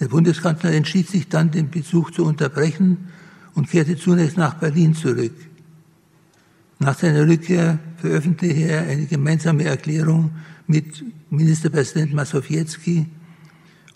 Der 0.00 0.08
Bundeskanzler 0.08 0.72
entschied 0.72 1.08
sich 1.08 1.28
dann, 1.28 1.50
den 1.50 1.70
Besuch 1.70 2.10
zu 2.10 2.24
unterbrechen 2.24 3.08
und 3.54 3.68
kehrte 3.68 3.96
zunächst 3.96 4.36
nach 4.36 4.54
Berlin 4.54 4.94
zurück. 4.94 5.34
Nach 6.84 6.98
seiner 6.98 7.26
Rückkehr 7.26 7.78
veröffentlichte 7.96 8.60
er 8.60 8.82
eine 8.82 9.06
gemeinsame 9.06 9.64
Erklärung 9.64 10.32
mit 10.66 11.02
Ministerpräsident 11.30 12.12
Masowiecki 12.12 13.06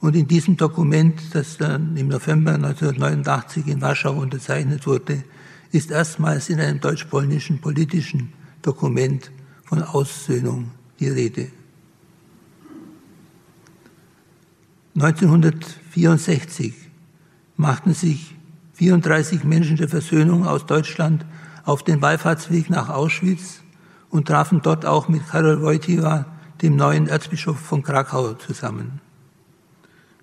und 0.01 0.17
in 0.17 0.27
diesem 0.27 0.57
Dokument, 0.57 1.21
das 1.35 1.59
dann 1.59 1.99
im 1.99 2.09
November 2.09 2.55
1989 2.55 3.67
in 3.67 3.83
Warschau 3.83 4.15
unterzeichnet 4.15 4.87
wurde, 4.87 5.23
ist 5.71 5.91
erstmals 5.91 6.49
in 6.49 6.61
einem 6.61 6.81
deutsch-polnischen 6.81 7.61
politischen 7.61 8.33
Dokument 8.63 9.33
von 9.65 9.83
Aussöhnung 9.83 10.71
die 10.99 11.09
Rede. 11.09 11.49
1964 14.95 16.73
machten 17.59 17.93
sich 17.93 18.35
34 18.73 19.45
Menschen 19.45 19.77
der 19.77 19.91
Versöhnung 19.91 20.47
aus 20.47 20.65
Deutschland 20.65 21.27
auf 21.69 21.83
den 21.83 22.01
Wallfahrtsweg 22.01 22.71
nach 22.71 22.89
Auschwitz 22.89 23.61
und 24.09 24.27
trafen 24.27 24.63
dort 24.63 24.87
auch 24.87 25.09
mit 25.09 25.29
Karol 25.29 25.61
Wojtyła, 25.61 26.25
dem 26.63 26.77
neuen 26.77 27.09
Erzbischof 27.09 27.61
von 27.61 27.83
Krakau, 27.83 28.33
zusammen. 28.33 29.03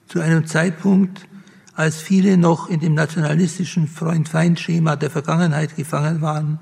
Zu 0.08 0.22
einem 0.22 0.48
Zeitpunkt, 0.48 1.28
als 1.76 1.98
viele 1.98 2.38
noch 2.38 2.68
in 2.68 2.80
dem 2.80 2.96
nationalistischen 2.96 3.88
Freund-Feind-Schema 3.88 4.96
der 4.96 5.12
Vergangenheit 5.12 5.76
gefangen 5.76 6.22
waren, 6.22 6.58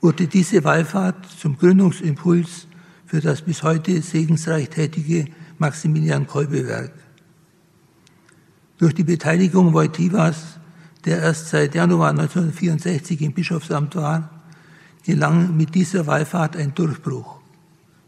wurde 0.00 0.28
diese 0.28 0.62
Wallfahrt 0.62 1.26
zum 1.40 1.58
Gründungsimpuls 1.58 2.68
für 3.06 3.20
das 3.20 3.42
bis 3.42 3.64
heute 3.64 4.00
segensreich 4.00 4.68
tätige 4.68 5.24
Maximilian 5.58 6.28
Kolbe-Werk. 6.28 6.92
Durch 8.78 8.94
die 8.94 9.02
Beteiligung 9.02 9.72
Wojtywas, 9.72 10.60
der 11.04 11.20
erst 11.20 11.48
seit 11.48 11.74
Januar 11.74 12.10
1964 12.10 13.20
im 13.22 13.32
Bischofsamt 13.32 13.96
war, 13.96 14.30
gelang 15.04 15.56
mit 15.56 15.74
dieser 15.74 16.06
Wallfahrt 16.06 16.56
ein 16.56 16.74
Durchbruch, 16.74 17.40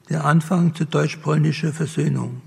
der 0.09 0.25
Anfang 0.25 0.75
zu 0.75 0.87
deutsch-polnischer 0.87 1.73
Versöhnung. 1.73 2.41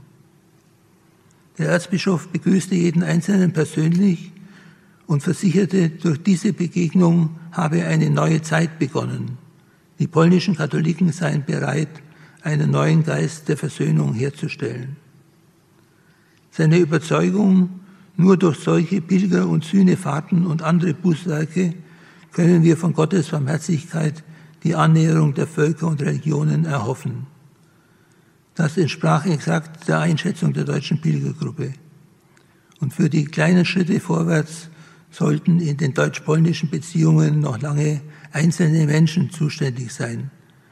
Der 1.58 1.70
Erzbischof 1.70 2.30
begrüßte 2.30 2.74
jeden 2.74 3.04
Einzelnen 3.04 3.54
persönlich 3.54 4.32
und 5.08 5.22
versicherte, 5.22 5.90
durch 5.90 6.22
diese 6.24 6.54
Begegnung 6.54 7.36
habe 7.52 7.86
eine 7.86 8.10
neue 8.10 8.42
Zeit 8.42 8.80
begonnen. 8.80 9.38
Die 10.00 10.08
polnischen 10.08 10.56
Katholiken 10.56 11.12
seien 11.12 11.44
bereit, 11.46 11.90
einen 12.42 12.72
neuen 12.72 13.04
Geist 13.04 13.50
der 13.50 13.58
Versöhnung 13.58 14.14
herzustellen. 14.14 14.96
Seine 16.52 16.78
Überzeugung, 16.78 17.82
nur 18.20 18.36
durch 18.36 18.60
solche 18.60 19.00
Pilger- 19.00 19.48
und 19.48 19.64
Sühnefahrten 19.64 20.46
und 20.46 20.62
andere 20.62 20.94
Bußwerke 20.94 21.74
können 22.34 22.64
wir 22.64 22.76
von 22.76 22.94
Gottes 22.94 23.30
Barmherzigkeit 23.30 24.26
die 24.64 24.76
Annäherung 24.76 25.34
der 25.34 25.48
Völker 25.48 25.88
und 25.88 26.02
Religionen 26.02 26.66
erhoffen. 26.66 27.28
Das 28.56 28.76
entsprach 28.76 29.26
exakt 29.26 29.88
der 29.88 30.02
Einschätzung 30.02 30.52
der 30.52 30.66
deutschen 30.66 31.00
Pilgergruppe. 31.00 31.72
Und 32.82 32.94
für 32.94 33.10
die 33.10 33.24
kleinen 33.24 33.64
Schritte 33.64 34.02
vorwärts 34.02 34.68
sollten 35.12 35.62
in 35.62 35.78
den 35.78 35.94
deutsch-polnischen 35.94 36.70
Beziehungen 36.70 37.40
noch 37.40 37.62
lange 37.62 38.02
einzelne 38.34 38.86
Menschen 38.86 39.32
zuständig 39.32 39.94
sein. 39.94 40.30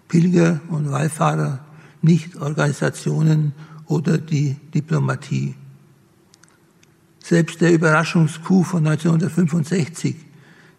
Pilger 0.10 0.60
und 0.68 0.92
Wallfahrer, 0.92 1.66
nicht 2.02 2.36
Organisationen 2.36 3.54
oder 3.86 4.18
die 4.18 4.58
Diplomatie. 4.74 5.56
Selbst 7.28 7.60
der 7.60 7.74
Überraschungscoup 7.74 8.66
von 8.66 8.88
1965, 8.88 10.16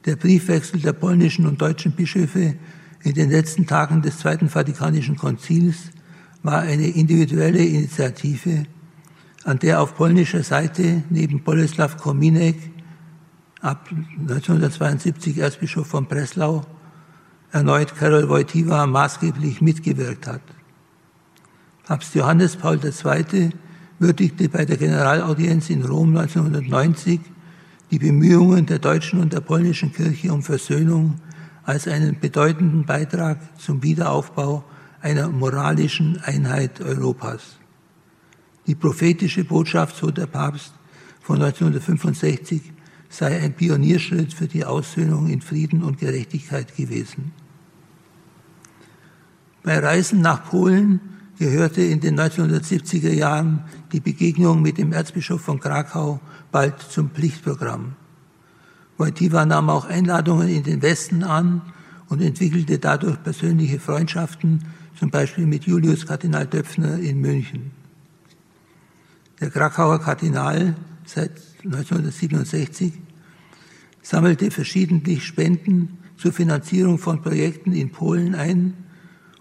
Der 0.06 0.16
Briefwechsel 0.16 0.80
der 0.80 0.94
polnischen 0.94 1.46
und 1.46 1.60
deutschen 1.60 1.92
Bischöfe 1.92 2.54
in 3.02 3.12
den 3.12 3.28
letzten 3.30 3.66
Tagen 3.66 4.00
des 4.00 4.20
Zweiten 4.20 4.48
Vatikanischen 4.48 5.16
Konzils 5.16 5.90
war 6.42 6.60
eine 6.60 6.86
individuelle 6.86 7.62
Initiative, 7.62 8.64
an 9.44 9.58
der 9.58 9.82
auf 9.82 9.94
polnischer 9.94 10.42
Seite 10.42 11.02
neben 11.10 11.42
Boleslaw 11.42 11.94
Kominek, 11.98 12.56
ab 13.60 13.90
1972 14.18 15.36
Erzbischof 15.36 15.88
von 15.88 16.06
Breslau, 16.06 16.64
erneut 17.52 17.94
Karol 17.94 18.26
Wojtyła 18.30 18.86
maßgeblich 18.86 19.60
mitgewirkt 19.60 20.26
hat. 20.26 20.40
Papst 21.84 22.14
Johannes 22.14 22.56
Paul 22.56 22.80
II. 22.82 23.50
Würdigte 23.98 24.48
bei 24.48 24.64
der 24.64 24.76
Generalaudienz 24.76 25.70
in 25.70 25.84
Rom 25.84 26.16
1990 26.16 27.20
die 27.90 27.98
Bemühungen 27.98 28.66
der 28.66 28.78
deutschen 28.78 29.20
und 29.20 29.32
der 29.32 29.40
polnischen 29.40 29.92
Kirche 29.92 30.32
um 30.32 30.42
Versöhnung 30.42 31.20
als 31.64 31.88
einen 31.88 32.18
bedeutenden 32.18 32.84
Beitrag 32.84 33.38
zum 33.58 33.82
Wiederaufbau 33.82 34.64
einer 35.00 35.28
moralischen 35.28 36.20
Einheit 36.22 36.80
Europas. 36.80 37.58
Die 38.66 38.74
prophetische 38.74 39.44
Botschaft, 39.44 39.96
so 39.96 40.10
der 40.10 40.26
Papst 40.26 40.72
von 41.20 41.36
1965, 41.36 42.72
sei 43.08 43.40
ein 43.40 43.54
Pionierschritt 43.54 44.34
für 44.34 44.46
die 44.46 44.64
Aussöhnung 44.64 45.28
in 45.28 45.40
Frieden 45.40 45.82
und 45.82 45.98
Gerechtigkeit 45.98 46.76
gewesen. 46.76 47.32
Bei 49.62 49.78
Reisen 49.78 50.20
nach 50.20 50.50
Polen 50.50 51.00
gehörte 51.38 51.82
in 51.82 52.00
den 52.00 52.18
1970er 52.18 53.12
Jahren 53.12 53.64
die 53.92 54.00
Begegnung 54.00 54.60
mit 54.60 54.78
dem 54.78 54.92
Erzbischof 54.92 55.40
von 55.40 55.60
Krakau 55.60 56.20
bald 56.50 56.80
zum 56.80 57.10
Pflichtprogramm. 57.10 57.94
Wojtyła 58.98 59.44
nahm 59.44 59.70
auch 59.70 59.84
Einladungen 59.84 60.48
in 60.48 60.64
den 60.64 60.82
Westen 60.82 61.22
an 61.22 61.62
und 62.08 62.20
entwickelte 62.20 62.78
dadurch 62.78 63.22
persönliche 63.22 63.78
Freundschaften, 63.78 64.64
zum 64.98 65.10
Beispiel 65.10 65.46
mit 65.46 65.64
Julius 65.64 66.04
Kardinal 66.06 66.46
Döpfner 66.46 66.98
in 66.98 67.20
München. 67.20 67.70
Der 69.40 69.50
Krakauer 69.50 70.00
Kardinal 70.00 70.74
seit 71.04 71.30
1967 71.64 72.92
sammelte 74.02 74.50
verschiedentlich 74.50 75.24
Spenden 75.24 75.98
zur 76.16 76.32
Finanzierung 76.32 76.98
von 76.98 77.22
Projekten 77.22 77.72
in 77.72 77.92
Polen 77.92 78.34
ein 78.34 78.74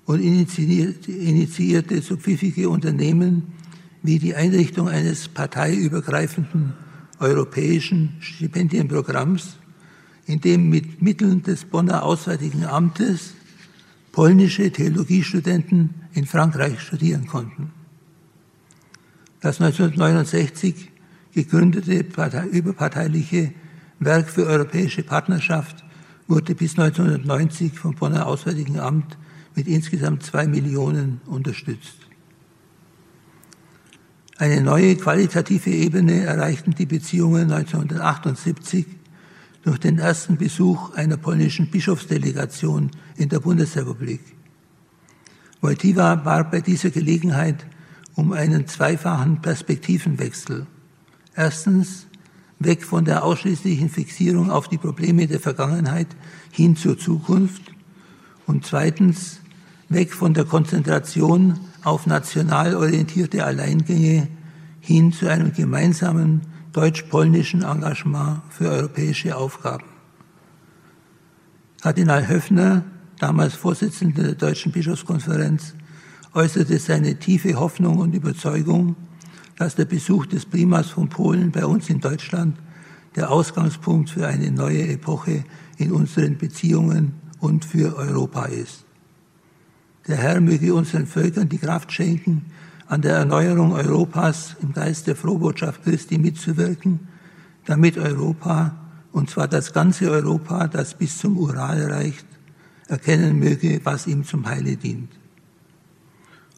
und 0.08 0.22
initiierte, 0.22 2.02
so 2.02 2.16
pfiffige 2.16 2.70
Unternehmen 2.70 3.44
wie 4.02 4.20
die 4.20 4.36
Einrichtung 4.36 4.88
eines 4.88 5.28
parteiübergreifenden 5.28 6.74
europäischen 7.20 8.16
Stipendienprogramms, 8.22 9.58
in 10.26 10.40
dem 10.40 10.70
mit 10.70 11.02
Mitteln 11.02 11.44
des 11.44 11.66
Bonner 11.66 12.04
Auswärtigen 12.04 12.64
Amtes 12.64 13.34
polnische 14.14 14.72
Theologiestudenten 14.72 15.90
in 16.14 16.26
Frankreich 16.26 16.80
studieren 16.80 17.28
konnten. 17.28 17.72
Das 19.42 19.60
1969 19.60 20.90
gegründete 21.34 22.06
überparteiliche 22.52 23.52
Werk 24.00 24.30
für 24.30 24.46
europäische 24.46 25.04
Partnerschaft 25.04 25.84
wurde 26.30 26.56
bis 26.56 26.80
1990 26.80 27.78
vom 27.78 27.94
Bonner 27.94 28.26
Auswärtigen 28.26 28.80
Amt 28.80 29.18
mit 29.58 29.68
insgesamt 29.68 30.22
zwei 30.22 30.46
Millionen 30.46 31.20
unterstützt. 31.26 31.98
Eine 34.38 34.62
neue 34.62 34.96
qualitative 34.96 35.72
Ebene 35.72 36.22
erreichten 36.26 36.76
die 36.76 36.86
Beziehungen 36.86 37.52
1978 37.52 38.86
durch 39.64 39.80
den 39.80 39.98
ersten 39.98 40.38
Besuch 40.38 40.94
einer 40.94 41.18
polnischen 41.18 41.72
Bischofsdelegation 41.72 42.92
in 43.18 43.30
der 43.30 43.40
Bundesrepublik. 43.40 44.22
Wojtyła 45.62 46.24
war 46.24 46.52
bei 46.52 46.62
dieser 46.62 46.92
Gelegenheit 46.92 47.66
um 48.14 48.34
einen 48.34 48.68
zweifachen 48.68 49.42
Perspektivenwechsel. 49.42 50.68
Erstens 51.36 52.06
weg 52.60 52.84
von 52.84 53.06
der 53.06 53.24
ausschließlichen 53.24 53.90
Fixierung 53.90 54.52
auf 54.52 54.68
die 54.68 54.78
Probleme 54.78 55.26
der 55.26 55.40
Vergangenheit 55.40 56.16
hin 56.52 56.76
zur 56.76 57.00
Zukunft 57.00 57.64
und 58.46 58.64
zweitens 58.64 59.42
weg 59.90 60.14
von 60.14 60.34
der 60.34 60.46
Konzentration 60.46 61.60
auf 61.84 62.06
national 62.06 62.76
orientierte 62.76 63.46
Alleingänge 63.46 64.28
hin 64.80 65.12
zu 65.12 65.28
einem 65.28 65.54
gemeinsamen 65.54 66.42
deutsch-polnischen 66.74 67.64
Engagement 67.64 68.42
für 68.50 68.70
europäische 68.70 69.36
Aufgaben. 69.36 69.86
Kardinal 71.82 72.28
Höffner, 72.28 72.84
damals 73.20 73.54
Vorsitzender 73.54 74.24
der 74.24 74.36
Deutschen 74.36 74.72
Bischofskonferenz, 74.72 75.76
äußerte 76.34 76.78
seine 76.80 77.18
tiefe 77.18 77.56
Hoffnung 77.56 78.00
und 78.00 78.14
Überzeugung, 78.14 78.96
dass 79.58 79.76
der 79.76 79.86
Besuch 79.86 80.26
des 80.26 80.46
Primas 80.46 80.90
von 80.90 81.10
Polen 81.10 81.52
bei 81.52 81.66
uns 81.66 81.90
in 81.90 82.00
Deutschland 82.00 82.58
der 83.16 83.32
Ausgangspunkt 83.32 84.10
für 84.12 84.28
eine 84.28 84.52
neue 84.52 84.88
Epoche 84.88 85.44
in 85.78 85.92
unseren 85.92 86.38
Beziehungen 86.38 87.14
und 87.40 87.66
für 87.66 87.96
Europa 87.96 88.46
ist. 88.46 88.87
Der 90.08 90.18
Herr 90.18 90.40
möge 90.40 90.74
unseren 90.74 91.06
Völkern 91.06 91.50
die 91.50 91.58
Kraft 91.58 91.92
schenken, 91.92 92.46
an 92.88 93.02
der 93.02 93.18
Erneuerung 93.18 93.74
Europas 93.74 94.56
im 94.62 94.72
Geist 94.72 95.08
der 95.08 95.18
Frohbotschaft 95.18 95.84
Christi 95.84 96.18
mitzuwirken, 96.18 97.00
damit 97.66 97.98
Europa, 97.98 98.74
und 99.12 99.30
zwar 99.30 99.50
das 99.50 99.74
ganze 99.74 100.10
Europa, 100.10 100.68
das 100.68 100.94
bis 100.94 101.18
zum 101.18 101.38
Ural 101.38 101.92
reicht, 101.92 102.26
erkennen 102.88 103.38
möge, 103.38 103.82
was 103.84 104.08
ihm 104.08 104.24
zum 104.24 104.48
Heile 104.48 104.78
dient. 104.78 105.12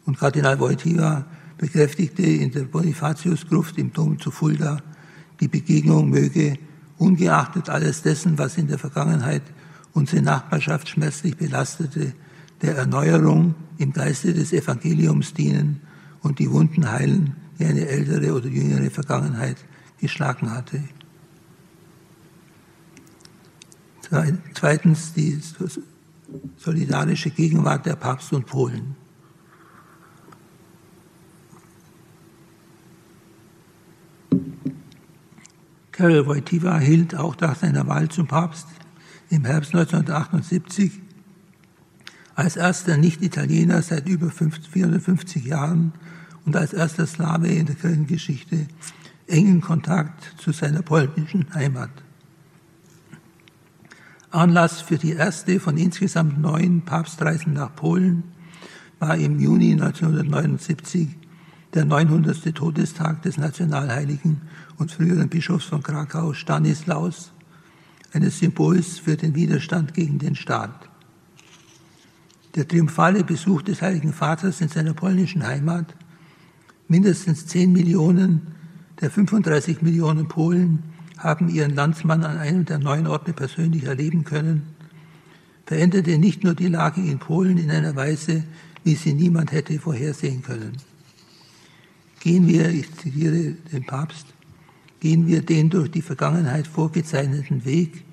Und 0.06 0.20
Kardinal 0.20 0.60
Wojtyła 0.60 1.26
bekräftigte 1.58 2.24
in 2.24 2.52
der 2.52 2.64
Bonifatiusgruft 2.64 3.78
im 3.78 3.92
Dom 3.92 4.20
zu 4.20 4.30
Fulda, 4.32 4.82
die 5.40 5.48
Begegnung 5.48 6.10
möge, 6.10 6.58
ungeachtet 6.98 7.70
alles 7.70 8.02
dessen, 8.04 8.38
was 8.38 8.58
in 8.58 8.68
der 8.68 8.78
Vergangenheit 8.78 9.44
unsere 9.94 10.22
Nachbarschaft 10.22 10.90
schmerzlich 10.90 11.36
belastete, 11.36 12.14
der 12.62 12.76
Erneuerung 12.76 13.56
im 13.78 13.94
Geiste 13.94 14.34
des 14.34 14.52
Evangeliums 14.54 15.34
dienen 15.34 15.82
und 16.22 16.40
die 16.40 16.52
Wunden 16.52 16.92
heilen, 16.92 17.36
die 17.58 17.66
eine 17.66 17.88
ältere 17.88 18.34
oder 18.34 18.48
jüngere 18.48 18.90
Vergangenheit 18.90 19.58
geschlagen 20.00 20.52
hatte. 20.52 20.84
Zweitens 24.54 25.14
die 25.14 25.40
solidarische 26.58 27.30
Gegenwart 27.30 27.86
der 27.86 27.96
Papst 27.96 28.34
und 28.34 28.46
Polen. 28.46 28.96
Karol 35.92 36.26
Wojtyła 36.26 36.80
hielt 36.80 37.14
auch 37.16 37.38
nach 37.40 37.58
seiner 37.58 37.86
Wahl 37.88 38.08
zum 38.10 38.26
Papst 38.26 38.68
im 39.30 39.46
Herbst 39.46 39.76
1978 39.76 41.02
als 42.40 42.56
erster 42.56 42.96
Nicht-Italiener 42.96 43.82
seit 43.82 44.08
über 44.08 44.32
450 44.32 45.44
Jahren 45.44 45.92
und 46.46 46.56
als 46.56 46.72
erster 46.72 47.06
Slave 47.06 47.50
in 47.50 47.66
der 47.66 47.76
Kirchengeschichte 47.76 48.66
engen 49.28 49.60
Kontakt 49.60 50.36
zu 50.38 50.54
seiner 50.54 50.82
polnischen 50.82 51.54
Heimat. 51.54 51.90
Anlass 54.32 54.80
für 54.80 54.98
die 54.98 55.12
erste 55.12 55.60
von 55.60 55.76
insgesamt 55.76 56.40
neun 56.40 56.84
Papstreisen 56.84 57.52
nach 57.52 57.76
Polen 57.76 58.24
war 59.00 59.18
im 59.18 59.38
Juni 59.38 59.74
1979 59.74 61.10
der 61.74 61.84
900. 61.84 62.56
Todestag 62.56 63.22
des 63.24 63.38
Nationalheiligen 63.38 64.44
und 64.78 64.94
früheren 64.94 65.28
Bischofs 65.28 65.66
von 65.66 65.84
Krakau, 65.84 66.32
Stanislaus, 66.32 67.34
eines 68.14 68.40
Symbols 68.40 68.98
für 68.98 69.18
den 69.18 69.36
Widerstand 69.36 69.94
gegen 69.94 70.20
den 70.20 70.36
Staat. 70.36 70.89
Der 72.60 72.68
triumphale 72.68 73.24
Besuch 73.24 73.62
des 73.62 73.82
Heiligen 73.82 74.12
Vaters 74.12 74.60
in 74.60 74.68
seiner 74.68 74.94
polnischen 74.94 75.48
Heimat, 75.48 75.96
mindestens 76.90 77.48
10 77.48 77.72
Millionen 77.72 78.48
der 79.00 79.10
35 79.10 79.82
Millionen 79.82 80.28
Polen 80.28 80.84
haben 81.18 81.48
ihren 81.48 81.74
Landsmann 81.74 82.26
an 82.26 82.38
einem 82.38 82.66
der 82.66 82.78
neun 82.78 83.08
Orte 83.08 83.32
persönlich 83.32 83.86
erleben 83.86 84.26
können, 84.26 84.64
veränderte 85.66 86.18
nicht 86.18 86.44
nur 86.44 86.54
die 86.54 86.68
Lage 86.68 87.00
in 87.00 87.20
Polen 87.20 87.58
in 87.58 87.72
einer 87.72 87.96
Weise, 87.96 88.44
wie 88.84 88.96
sie 88.96 89.14
niemand 89.14 89.54
hätte 89.54 89.80
vorhersehen 89.80 90.42
können. 90.42 90.74
Gehen 92.20 92.46
wir, 92.46 92.68
ich 92.72 92.94
zitiere 92.98 93.54
den 93.72 93.86
Papst, 93.86 94.26
gehen 95.00 95.28
wir 95.28 95.44
den 95.44 95.70
durch 95.70 95.92
die 95.92 96.02
Vergangenheit 96.02 96.68
vorgezeichneten 96.68 97.64
Weg, 97.64 98.04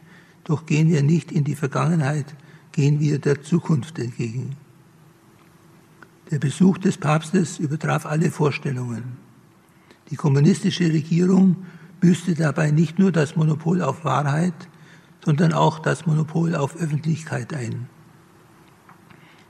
doch 0.45 0.67
gehen 0.67 0.89
wir 0.89 1.03
nicht 1.03 1.33
in 1.33 1.43
die 1.43 1.57
Vergangenheit, 1.57 2.27
gehen 2.77 3.01
wir 3.01 3.19
der 3.19 3.43
Zukunft 3.43 3.99
entgegen. 3.99 4.55
Der 6.31 6.39
Besuch 6.39 6.77
des 6.77 6.99
Papstes 6.99 7.59
übertraf 7.59 8.05
alle 8.05 8.31
Vorstellungen. 8.31 9.17
Die 10.11 10.17
kommunistische 10.17 10.85
Regierung 10.85 11.57
büßte 12.01 12.35
dabei 12.35 12.71
nicht 12.71 12.99
nur 12.99 13.13
das 13.13 13.35
Monopol 13.35 13.81
auf 13.81 14.05
Wahrheit, 14.05 14.69
sondern 15.25 15.55
auch 15.55 15.79
das 15.79 16.05
Monopol 16.07 16.55
auf 16.55 16.77
Öffentlichkeit 16.77 17.55
ein. 17.55 17.89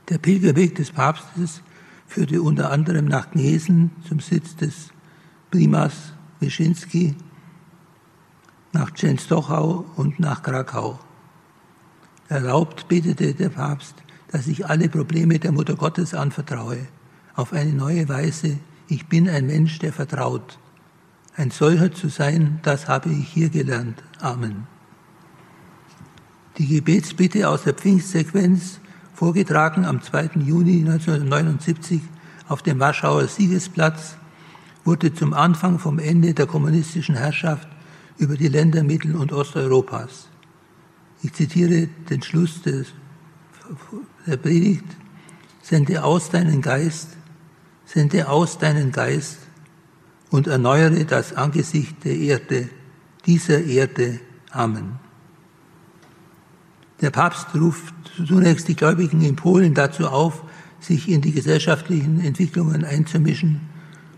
Der 0.07 0.19
Pilgerweg 0.19 0.75
des 0.75 0.91
Papstes 0.91 1.61
führte 2.07 2.41
unter 2.41 2.71
anderem 2.71 3.05
nach 3.05 3.31
Gnesen 3.31 3.91
zum 4.07 4.21
Sitz 4.21 4.55
des 4.55 4.93
Primas 5.51 6.13
Wyszynski, 6.39 7.15
nach 8.71 8.91
Częstochow 8.91 9.83
und 9.97 10.17
nach 10.17 10.41
Krakau. 10.41 10.99
Erlaubt 12.29 12.87
betete 12.87 13.33
der 13.33 13.49
Papst, 13.49 13.95
dass 14.31 14.47
ich 14.47 14.67
alle 14.67 14.89
Probleme 14.89 15.39
der 15.39 15.51
Mutter 15.51 15.75
Gottes 15.75 16.13
anvertraue, 16.13 16.87
auf 17.35 17.53
eine 17.53 17.71
neue 17.71 18.09
Weise. 18.09 18.59
Ich 18.87 19.07
bin 19.07 19.29
ein 19.29 19.45
Mensch, 19.47 19.79
der 19.79 19.93
vertraut. 19.93 20.59
Ein 21.35 21.51
solcher 21.51 21.91
zu 21.93 22.09
sein, 22.09 22.59
das 22.63 22.87
habe 22.87 23.09
ich 23.09 23.29
hier 23.29 23.49
gelernt. 23.49 24.03
Amen. 24.19 24.67
Die 26.57 26.67
Gebetsbitte 26.67 27.47
aus 27.47 27.63
der 27.63 27.75
Pfingstsequenz 27.75 28.79
vorgetragen 29.13 29.85
am 29.85 30.01
2. 30.01 30.31
Juni 30.45 30.79
1979 30.79 32.01
auf 32.47 32.61
dem 32.61 32.79
Warschauer 32.79 33.27
Siegesplatz, 33.27 34.17
wurde 34.83 35.13
zum 35.13 35.33
Anfang 35.33 35.79
vom 35.79 35.99
Ende 35.99 36.33
der 36.33 36.45
kommunistischen 36.45 37.15
Herrschaft 37.15 37.67
über 38.17 38.35
die 38.35 38.47
Länder 38.47 38.83
Mittel- 38.83 39.15
und 39.15 39.33
Osteuropas. 39.33 40.29
Ich 41.27 41.33
zitiere 41.33 41.89
den 42.09 42.21
Schluss 42.21 42.61
des, 42.61 42.87
der 44.25 44.37
Predigt, 44.37 44.85
sende 45.61 46.01
aus 46.01 46.29
deinen 46.29 46.61
Geist, 46.61 47.17
sende 47.83 48.29
aus 48.29 48.57
deinen 48.59 48.93
Geist 48.93 49.39
und 50.29 50.47
erneuere 50.47 51.03
das 51.03 51.33
Angesicht 51.33 52.05
der 52.05 52.15
Erde, 52.15 52.69
dieser 53.25 53.61
Erde. 53.61 54.21
Amen. 54.51 54.99
Der 57.01 57.09
Papst 57.09 57.47
ruft 57.53 57.93
zunächst 58.25 58.69
die 58.69 58.77
Gläubigen 58.77 59.21
in 59.21 59.35
Polen 59.35 59.73
dazu 59.73 60.07
auf, 60.07 60.45
sich 60.79 61.09
in 61.09 61.19
die 61.19 61.33
gesellschaftlichen 61.33 62.21
Entwicklungen 62.21 62.85
einzumischen, 62.85 63.59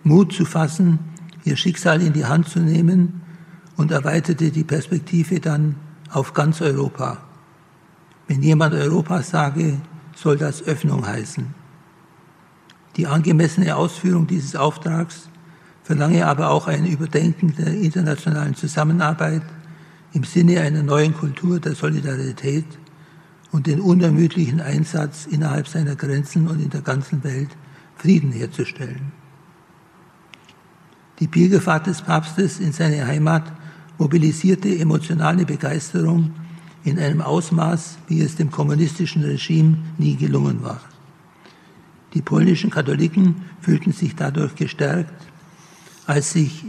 Mut 0.03 0.31
zu 0.31 0.45
fassen, 0.45 0.99
ihr 1.43 1.57
Schicksal 1.57 2.03
in 2.03 2.13
die 2.13 2.25
Hand 2.25 2.49
zu 2.49 2.59
nehmen 2.59 3.21
und 3.77 3.89
erweiterte 3.89 4.51
die 4.51 4.63
Perspektive 4.63 5.39
dann 5.39 5.75
auf 6.11 6.33
ganz 6.33 6.61
Europa. 6.61 7.17
Wenn 8.27 8.41
jemand 8.43 8.73
Europa 8.73 9.21
sage, 9.21 9.79
soll 10.15 10.37
das 10.37 10.63
Öffnung 10.63 11.05
heißen. 11.05 11.53
Die 12.95 13.07
angemessene 13.07 13.75
Ausführung 13.75 14.27
dieses 14.27 14.55
Auftrags 14.55 15.29
verlange 15.83 16.27
aber 16.27 16.51
auch 16.51 16.67
ein 16.67 16.85
Überdenken 16.85 17.55
der 17.55 17.73
internationalen 17.73 18.55
Zusammenarbeit 18.55 19.43
im 20.13 20.23
Sinne 20.23 20.61
einer 20.61 20.83
neuen 20.83 21.13
Kultur 21.13 21.59
der 21.59 21.75
Solidarität 21.75 22.65
und 23.51 23.67
den 23.67 23.79
unermüdlichen 23.79 24.61
Einsatz 24.61 25.25
innerhalb 25.25 25.67
seiner 25.67 25.95
Grenzen 25.95 26.47
und 26.47 26.61
in 26.61 26.69
der 26.69 26.81
ganzen 26.81 27.23
Welt 27.23 27.49
Frieden 27.95 28.31
herzustellen. 28.31 29.11
Die 31.19 31.27
Pilgerfahrt 31.27 31.87
des 31.87 32.01
Papstes 32.01 32.59
in 32.59 32.71
seine 32.71 33.05
Heimat 33.05 33.51
mobilisierte 33.99 34.79
emotionale 34.79 35.45
Begeisterung 35.45 36.33
in 36.83 36.97
einem 36.97 37.21
Ausmaß, 37.21 37.99
wie 38.07 38.21
es 38.21 38.35
dem 38.35 38.49
kommunistischen 38.49 39.23
Regime 39.23 39.77
nie 39.97 40.15
gelungen 40.15 40.63
war. 40.63 40.81
Die 42.13 42.21
polnischen 42.21 42.71
Katholiken 42.71 43.43
fühlten 43.61 43.91
sich 43.91 44.15
dadurch 44.15 44.55
gestärkt, 44.55 45.27
als 46.07 46.31
sich 46.31 46.65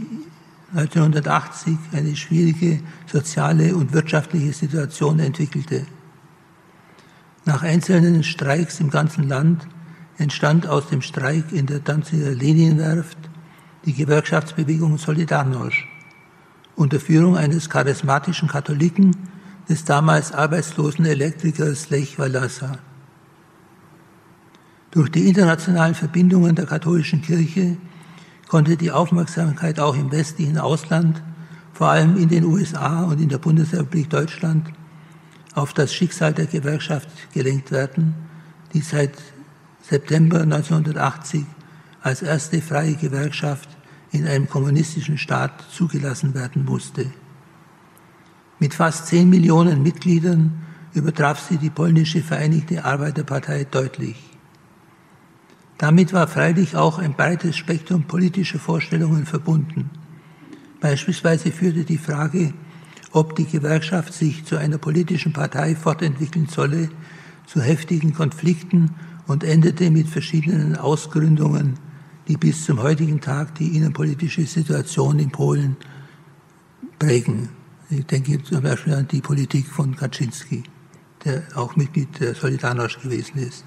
1980 0.75 1.77
eine 1.93 2.15
schwierige 2.15 2.79
soziale 3.07 3.75
und 3.75 3.93
wirtschaftliche 3.93 4.53
Situation 4.53 5.19
entwickelte. 5.19 5.87
Nach 7.45 7.63
einzelnen 7.63 8.23
Streiks 8.23 8.79
im 8.79 8.89
ganzen 8.89 9.27
Land 9.27 9.67
entstand 10.17 10.67
aus 10.67 10.89
dem 10.89 11.01
Streik 11.01 11.51
in 11.51 11.65
der 11.65 11.79
Danziger 11.79 12.31
Lenienwerft 12.31 13.17
die 13.85 13.93
Gewerkschaftsbewegung 13.93 14.97
Solidarność 14.97 15.90
unter 16.81 16.99
Führung 16.99 17.37
eines 17.37 17.69
charismatischen 17.69 18.47
Katholiken, 18.47 19.15
des 19.69 19.85
damals 19.85 20.31
arbeitslosen 20.31 21.05
Elektrikers 21.05 21.91
Lech 21.91 22.17
Walasa. 22.17 22.79
Durch 24.89 25.09
die 25.09 25.27
internationalen 25.29 25.93
Verbindungen 25.93 26.55
der 26.55 26.65
katholischen 26.65 27.21
Kirche 27.21 27.77
konnte 28.49 28.75
die 28.75 28.91
Aufmerksamkeit 28.91 29.79
auch 29.79 29.95
im 29.95 30.11
westlichen 30.11 30.57
Ausland, 30.57 31.21
vor 31.71 31.89
allem 31.89 32.17
in 32.17 32.29
den 32.29 32.43
USA 32.45 33.03
und 33.03 33.21
in 33.21 33.29
der 33.29 33.37
Bundesrepublik 33.37 34.09
Deutschland, 34.09 34.67
auf 35.53 35.73
das 35.73 35.93
Schicksal 35.93 36.33
der 36.33 36.47
Gewerkschaft 36.47 37.09
gelenkt 37.31 37.71
werden, 37.71 38.15
die 38.73 38.81
seit 38.81 39.13
September 39.83 40.41
1980 40.41 41.45
als 42.01 42.23
erste 42.23 42.61
freie 42.61 42.95
Gewerkschaft 42.95 43.69
in 44.11 44.27
einem 44.27 44.49
kommunistischen 44.49 45.17
Staat 45.17 45.63
zugelassen 45.71 46.33
werden 46.33 46.65
musste. 46.65 47.05
Mit 48.59 48.73
fast 48.73 49.07
10 49.07 49.29
Millionen 49.29 49.81
Mitgliedern 49.81 50.61
übertraf 50.93 51.39
sie 51.47 51.57
die 51.57 51.69
polnische 51.69 52.21
Vereinigte 52.21 52.83
Arbeiterpartei 52.83 53.63
deutlich. 53.63 54.17
Damit 55.77 56.13
war 56.13 56.27
freilich 56.27 56.75
auch 56.75 56.99
ein 56.99 57.13
breites 57.13 57.55
Spektrum 57.55 58.03
politischer 58.03 58.59
Vorstellungen 58.59 59.25
verbunden. 59.25 59.89
Beispielsweise 60.79 61.51
führte 61.51 61.85
die 61.85 61.97
Frage, 61.97 62.53
ob 63.13 63.35
die 63.35 63.45
Gewerkschaft 63.45 64.13
sich 64.13 64.45
zu 64.45 64.57
einer 64.57 64.77
politischen 64.77 65.33
Partei 65.33 65.75
fortentwickeln 65.75 66.47
solle, 66.47 66.89
zu 67.47 67.61
heftigen 67.61 68.13
Konflikten 68.13 68.91
und 69.27 69.43
endete 69.43 69.89
mit 69.89 70.07
verschiedenen 70.07 70.75
Ausgründungen, 70.75 71.79
die 72.27 72.37
bis 72.37 72.65
zum 72.65 72.81
heutigen 72.81 73.19
Tag 73.19 73.55
die 73.55 73.75
innenpolitische 73.75 74.45
Situation 74.45 75.19
in 75.19 75.31
Polen 75.31 75.75
prägen. 76.99 77.49
Ich 77.89 78.05
denke 78.05 78.41
zum 78.43 78.61
Beispiel 78.61 78.93
an 78.93 79.07
die 79.07 79.21
Politik 79.21 79.67
von 79.67 79.95
Kaczynski, 79.95 80.63
der 81.25 81.43
auch 81.55 81.75
Mitglied 81.75 82.19
der 82.19 82.35
Solidarność 82.35 83.01
gewesen 83.01 83.37
ist 83.37 83.65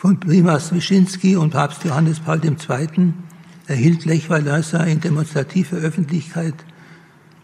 von 0.00 0.18
Primas 0.18 0.72
Wyszynski 0.72 1.36
und 1.36 1.50
Papst 1.50 1.84
Johannes 1.84 2.20
Paul 2.20 2.40
II. 2.42 3.12
erhielt 3.66 4.06
Lech 4.06 4.30
Walesa 4.30 4.82
in 4.84 4.98
demonstrativer 4.98 5.76
Öffentlichkeit 5.76 6.54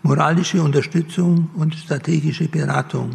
moralische 0.03 0.63
Unterstützung 0.63 1.51
und 1.55 1.75
strategische 1.75 2.49
Beratung. 2.49 3.11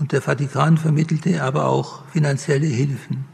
Und 0.00 0.10
der 0.10 0.20
Vatikan 0.20 0.78
vermittelte 0.78 1.44
aber 1.44 1.66
auch 1.66 2.04
finanzielle 2.08 2.66
Hilfen. 2.66 3.24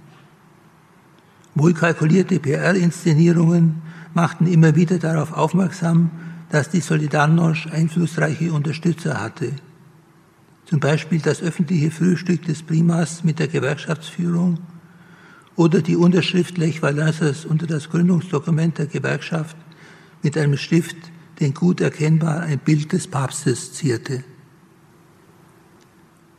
Wohlkalkulierte 1.54 2.38
PR-Inszenierungen 2.38 3.82
machten 4.14 4.46
immer 4.46 4.76
wieder 4.76 4.98
darauf 4.98 5.32
aufmerksam, 5.32 6.10
dass 6.50 6.70
die 6.70 6.82
Solidarność 6.82 7.70
einflussreiche 7.70 8.52
Unterstützer 8.52 9.20
hatte. 9.20 9.52
Zum 10.66 10.80
Beispiel 10.80 11.20
das 11.20 11.42
öffentliche 11.42 11.90
Frühstück 11.90 12.44
des 12.44 12.62
Primas 12.62 13.24
mit 13.24 13.38
der 13.38 13.48
Gewerkschaftsführung 13.48 14.58
oder 15.56 15.82
die 15.82 15.96
Unterschrift 15.96 16.58
Lech 16.58 16.82
Walensers 16.82 17.44
unter 17.44 17.66
das 17.66 17.90
Gründungsdokument 17.90 18.78
der 18.78 18.86
Gewerkschaft 18.86 19.56
mit 20.22 20.38
einem 20.38 20.56
Stift, 20.56 20.96
den 21.40 21.54
gut 21.54 21.80
erkennbar 21.80 22.40
ein 22.40 22.58
Bild 22.58 22.92
des 22.92 23.08
Papstes 23.08 23.72
zierte. 23.72 24.22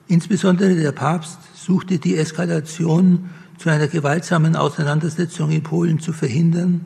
Insbesondere 0.07 0.75
der 0.75 0.91
Papst 0.91 1.39
suchte 1.55 1.97
die 1.97 2.17
Eskalation 2.17 3.29
zu 3.61 3.69
einer 3.69 3.87
gewaltsamen 3.87 4.55
Auseinandersetzung 4.55 5.51
in 5.51 5.61
Polen 5.61 5.99
zu 5.99 6.13
verhindern 6.13 6.83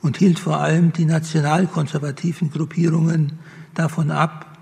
und 0.00 0.16
hielt 0.16 0.38
vor 0.38 0.58
allem 0.58 0.94
die 0.94 1.04
nationalkonservativen 1.04 2.50
Gruppierungen 2.50 3.38
davon 3.74 4.10
ab, 4.10 4.58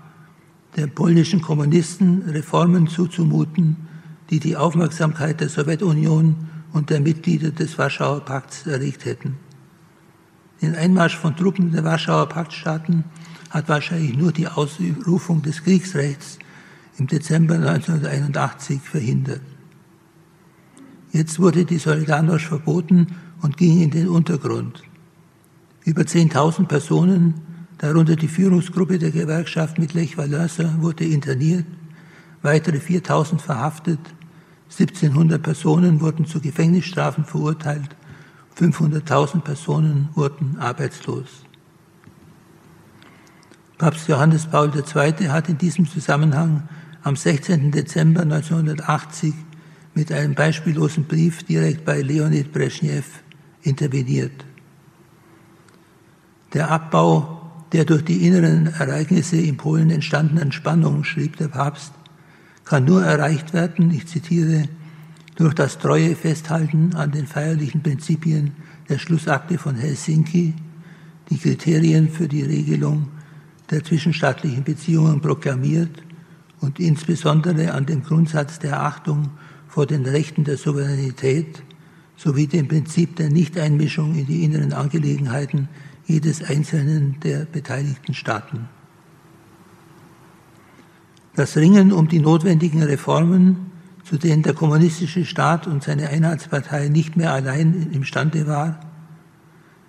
der 0.75 0.87
polnischen 0.87 1.41
Kommunisten 1.41 2.23
Reformen 2.27 2.87
zuzumuten, 2.87 3.77
die 4.29 4.41
die 4.41 4.57
Aufmerksamkeit 4.57 5.39
der 5.39 5.47
Sowjetunion 5.47 6.35
und 6.73 6.89
der 6.89 6.99
Mitglieder 6.99 7.51
des 7.51 7.77
Warschauer 7.77 8.19
Pakts 8.25 8.67
erregt 8.67 9.05
hätten. 9.05 9.37
Den 10.61 10.75
Einmarsch 10.75 11.15
von 11.15 11.37
Truppen 11.37 11.71
der 11.71 11.85
Warschauer 11.85 12.27
Paktstaaten 12.27 13.05
hat 13.49 13.69
wahrscheinlich 13.69 14.17
nur 14.17 14.33
die 14.33 14.47
Ausrufung 14.47 15.41
des 15.41 15.63
Kriegsrechts 15.63 16.37
im 16.97 17.07
Dezember 17.07 17.55
1981 17.55 18.81
verhindert. 18.81 19.41
Jetzt 21.11 21.39
wurde 21.39 21.65
die 21.65 21.79
Solidarność 21.79 22.47
verboten 22.47 23.07
und 23.41 23.57
ging 23.57 23.81
in 23.81 23.91
den 23.91 24.09
Untergrund. 24.09 24.83
Über 25.85 26.03
10.000 26.03 26.67
Personen, 26.67 27.33
darunter 27.77 28.15
die 28.15 28.27
Führungsgruppe 28.27 28.99
der 28.99 29.11
Gewerkschaft 29.11 29.79
mit 29.79 29.93
Lech 29.93 30.17
Walesa, 30.17 30.75
wurde 30.81 31.05
interniert, 31.05 31.65
weitere 32.41 32.77
4.000 32.77 33.39
verhaftet 33.39 33.99
1700 34.69 35.41
Personen 35.41 35.99
wurden 35.99 36.25
zu 36.25 36.39
Gefängnisstrafen 36.39 37.25
verurteilt, 37.25 37.95
500.000 38.57 39.41
Personen 39.41 40.09
wurden 40.13 40.57
arbeitslos. 40.59 41.43
Papst 43.77 44.07
Johannes 44.07 44.45
Paul 44.45 44.71
II. 44.75 45.29
hat 45.29 45.49
in 45.49 45.57
diesem 45.57 45.87
Zusammenhang 45.87 46.67
am 47.01 47.15
16. 47.15 47.71
Dezember 47.71 48.21
1980 48.21 49.33
mit 49.99 50.13
einem 50.13 50.33
beispiellosen 50.33 51.03
Brief 51.03 51.43
direkt 51.43 51.83
bei 51.83 52.01
Leonid 52.01 52.53
Brezhnev 52.53 53.05
interveniert. 53.63 54.45
Der 56.53 56.71
Abbau 56.71 57.35
der 57.73 57.83
durch 57.83 58.03
die 58.05 58.25
inneren 58.25 58.67
Ereignisse 58.67 59.35
in 59.35 59.57
Polen 59.57 59.91
entstandenen 59.91 60.53
Spannung, 60.53 61.03
schrieb 61.03 61.35
der 61.35 61.49
Papst, 61.49 61.91
kann 62.63 62.85
nur 62.85 63.03
erreicht 63.03 63.53
werden, 63.53 63.91
ich 63.91 64.07
zitiere, 64.07 64.69
durch 65.35 65.53
das 65.53 65.77
treue 65.77 66.15
Festhalten 66.15 66.95
an 66.95 67.11
den 67.11 67.27
feierlichen 67.27 67.83
Prinzipien 67.83 68.53
der 68.87 68.97
Schlussakte 68.99 69.57
von 69.57 69.75
Helsinki, 69.75 70.55
die 71.29 71.37
Kriterien 71.37 72.09
für 72.09 72.27
die 72.27 72.43
Regelung 72.43 73.09
der 73.69 73.83
zwischenstaatlichen 73.83 74.63
Beziehungen 74.63 75.21
proklamiert 75.21 76.01
und 76.61 76.79
insbesondere 76.79 77.73
an 77.73 77.85
dem 77.85 78.01
Grundsatz 78.01 78.59
der 78.59 78.81
Achtung 78.81 79.29
vor 79.69 79.85
den 79.85 80.05
Rechten 80.05 80.43
der 80.43 80.57
Souveränität 80.57 81.63
sowie 82.17 82.47
dem 82.47 82.67
Prinzip 82.67 83.15
der 83.15 83.29
Nichteinmischung 83.29 84.15
in 84.15 84.25
die 84.25 84.43
inneren 84.43 84.73
Angelegenheiten 84.73 85.69
jedes 86.05 86.43
einzelnen 86.43 87.19
der 87.21 87.45
beteiligten 87.45 88.13
Staaten. 88.13 88.67
Das 91.35 91.55
Ringen 91.55 91.93
um 91.93 92.07
die 92.09 92.19
notwendigen 92.19 92.83
Reformen, 92.83 93.71
zu 94.03 94.17
denen 94.17 94.41
der 94.41 94.53
kommunistische 94.53 95.23
Staat 95.23 95.67
und 95.67 95.83
seine 95.83 96.09
Einheitspartei 96.09 96.89
nicht 96.89 97.15
mehr 97.15 97.31
allein 97.31 97.91
imstande 97.93 98.47
war, 98.47 98.79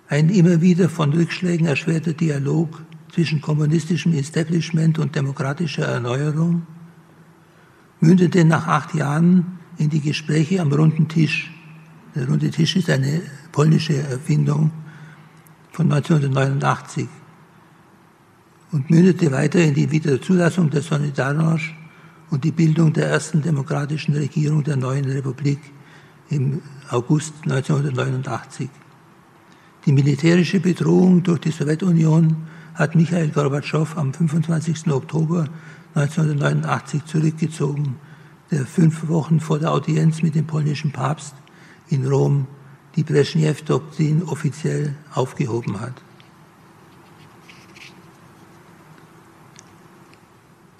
ein 0.07 0.29
immer 0.29 0.61
wieder 0.61 0.89
von 0.89 1.11
Rückschlägen 1.11 1.65
erschwerter 1.65 2.13
Dialog 2.13 2.83
zwischen 3.11 3.41
kommunistischem 3.41 4.13
Establishment 4.13 4.99
und 4.99 5.15
demokratischer 5.15 5.85
Erneuerung, 5.85 6.67
mündete 7.99 8.45
nach 8.45 8.67
acht 8.67 8.93
Jahren 8.93 9.59
in 9.81 9.89
die 9.89 9.99
Gespräche 9.99 10.61
am 10.61 10.71
runden 10.71 11.07
Tisch. 11.07 11.51
Der 12.15 12.27
runde 12.27 12.51
Tisch 12.51 12.75
ist 12.75 12.89
eine 12.89 13.21
polnische 13.51 13.97
Erfindung 13.97 14.69
von 15.71 15.91
1989 15.91 17.07
und 18.71 18.89
mündete 18.89 19.31
weiter 19.31 19.59
in 19.59 19.73
die 19.73 19.89
Wiederzulassung 19.89 20.69
der 20.69 20.83
Solidarność 20.83 21.73
und 22.29 22.43
die 22.43 22.51
Bildung 22.51 22.93
der 22.93 23.07
ersten 23.07 23.41
demokratischen 23.41 24.13
Regierung 24.13 24.63
der 24.63 24.77
neuen 24.77 25.05
Republik 25.05 25.59
im 26.29 26.61
August 26.89 27.33
1989. 27.43 28.69
Die 29.85 29.91
militärische 29.91 30.59
Bedrohung 30.59 31.23
durch 31.23 31.39
die 31.39 31.51
Sowjetunion 31.51 32.35
hat 32.75 32.95
Michael 32.95 33.29
Gorbatschow 33.29 33.97
am 33.97 34.13
25. 34.13 34.87
Oktober 34.91 35.47
1989 35.95 37.05
zurückgezogen 37.05 37.95
der 38.51 38.65
fünf 38.65 39.07
Wochen 39.07 39.39
vor 39.39 39.59
der 39.59 39.71
Audienz 39.71 40.21
mit 40.21 40.35
dem 40.35 40.45
polnischen 40.45 40.91
Papst 40.91 41.33
in 41.89 42.05
Rom 42.05 42.47
die 42.95 43.03
Brezhnev-Doktrin 43.03 44.23
offiziell 44.23 44.95
aufgehoben 45.13 45.79
hat. 45.79 45.93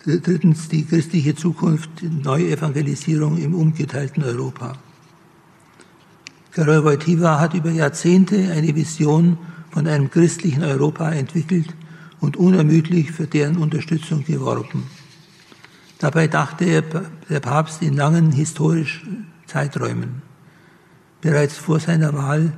Drittens 0.03 0.67
die 0.67 0.83
christliche 0.83 1.35
Zukunft, 1.35 1.89
Neuevangelisierung 2.01 3.37
im 3.37 3.53
umgeteilten 3.53 4.23
Europa. 4.23 4.73
Karol 6.51 6.83
Wojtyła 6.83 7.39
hat 7.39 7.53
über 7.53 7.69
Jahrzehnte 7.69 8.51
eine 8.51 8.75
Vision 8.75 9.37
von 9.69 9.87
einem 9.87 10.09
christlichen 10.09 10.63
Europa 10.63 11.11
entwickelt 11.11 11.67
und 12.19 12.35
unermüdlich 12.35 13.11
für 13.11 13.27
deren 13.27 13.57
Unterstützung 13.57 14.25
geworben. 14.25 14.83
Dabei 16.01 16.27
dachte 16.27 16.65
er, 16.65 16.81
der 17.29 17.39
Papst 17.41 17.83
in 17.83 17.93
langen 17.95 18.31
historischen 18.31 19.27
Zeiträumen. 19.45 20.23
Bereits 21.21 21.57
vor 21.57 21.79
seiner 21.79 22.11
Wahl 22.15 22.53